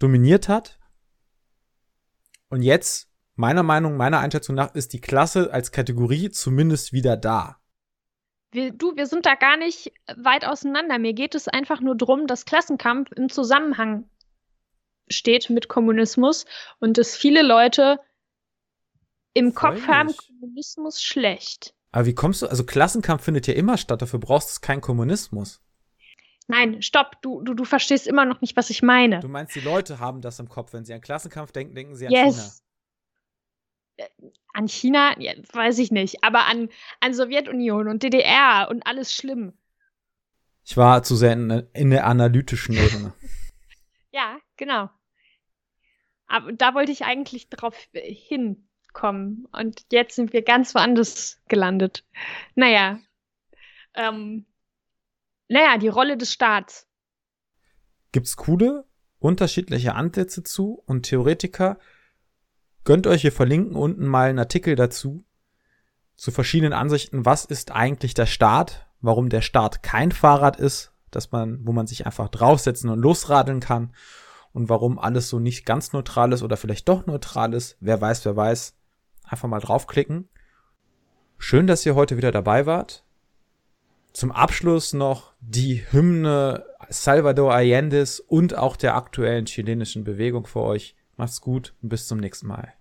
[0.00, 0.80] dominiert hat.
[2.48, 7.60] Und jetzt, meiner Meinung, meiner Einschätzung nach, ist die Klasse als Kategorie zumindest wieder da.
[8.50, 10.98] Wir, du, wir sind da gar nicht weit auseinander.
[10.98, 14.10] Mir geht es einfach nur darum, dass Klassenkampf im Zusammenhang
[15.08, 16.44] steht mit Kommunismus
[16.80, 18.00] und dass viele Leute
[19.32, 19.88] im Kopf Freilich.
[19.88, 21.74] haben, Kommunismus schlecht.
[21.92, 25.60] Aber wie kommst du, also Klassenkampf findet ja immer statt, dafür brauchst du keinen Kommunismus.
[26.48, 29.20] Nein, stopp, du, du, du verstehst immer noch nicht, was ich meine.
[29.20, 30.72] Du meinst, die Leute haben das im Kopf.
[30.72, 32.62] Wenn sie an Klassenkampf denken, denken sie an yes.
[33.96, 34.08] Äh,
[34.52, 36.68] An China, ja, weiß ich nicht, aber an,
[37.00, 39.52] an Sowjetunion und DDR und alles schlimm.
[39.52, 39.62] China.
[40.64, 43.12] Ich war zu sehr in, in der analytischen Ebene.
[44.14, 44.90] Ja, genau.
[46.26, 48.12] Aber da wollte ich eigentlich drauf äh,
[48.92, 49.48] hinkommen.
[49.52, 52.04] Und jetzt sind wir ganz woanders gelandet.
[52.54, 52.98] Naja.
[53.94, 54.46] Ähm,
[55.48, 56.86] naja, die Rolle des Staats.
[58.12, 58.84] Gibt's coole,
[59.18, 61.78] unterschiedliche Ansätze zu und Theoretiker.
[62.84, 65.24] Gönnt euch, wir verlinken unten mal einen Artikel dazu.
[66.16, 68.86] Zu verschiedenen Ansichten, was ist eigentlich der Staat?
[69.00, 73.60] Warum der Staat kein Fahrrad ist, dass man, wo man sich einfach draufsetzen und losradeln
[73.60, 73.94] kann.
[74.52, 77.78] Und warum alles so nicht ganz neutral ist oder vielleicht doch neutral ist.
[77.80, 78.76] Wer weiß, wer weiß.
[79.32, 80.28] Einfach mal draufklicken.
[81.38, 83.02] Schön, dass ihr heute wieder dabei wart.
[84.12, 90.94] Zum Abschluss noch die Hymne Salvador Allende's und auch der aktuellen chilenischen Bewegung für euch.
[91.16, 92.74] Macht's gut und bis zum nächsten Mal.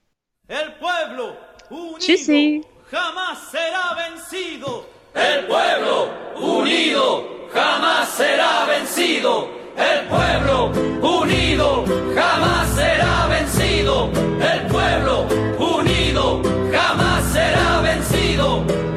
[0.49, 1.37] El pueblo
[1.69, 2.65] unido Tschüssi.
[2.91, 4.85] jamás será vencido.
[5.13, 9.47] El pueblo unido jamás será vencido.
[9.77, 10.65] El pueblo
[11.01, 14.30] unido jamás será vencido.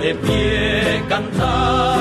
[0.04, 1.93] de pie cantar.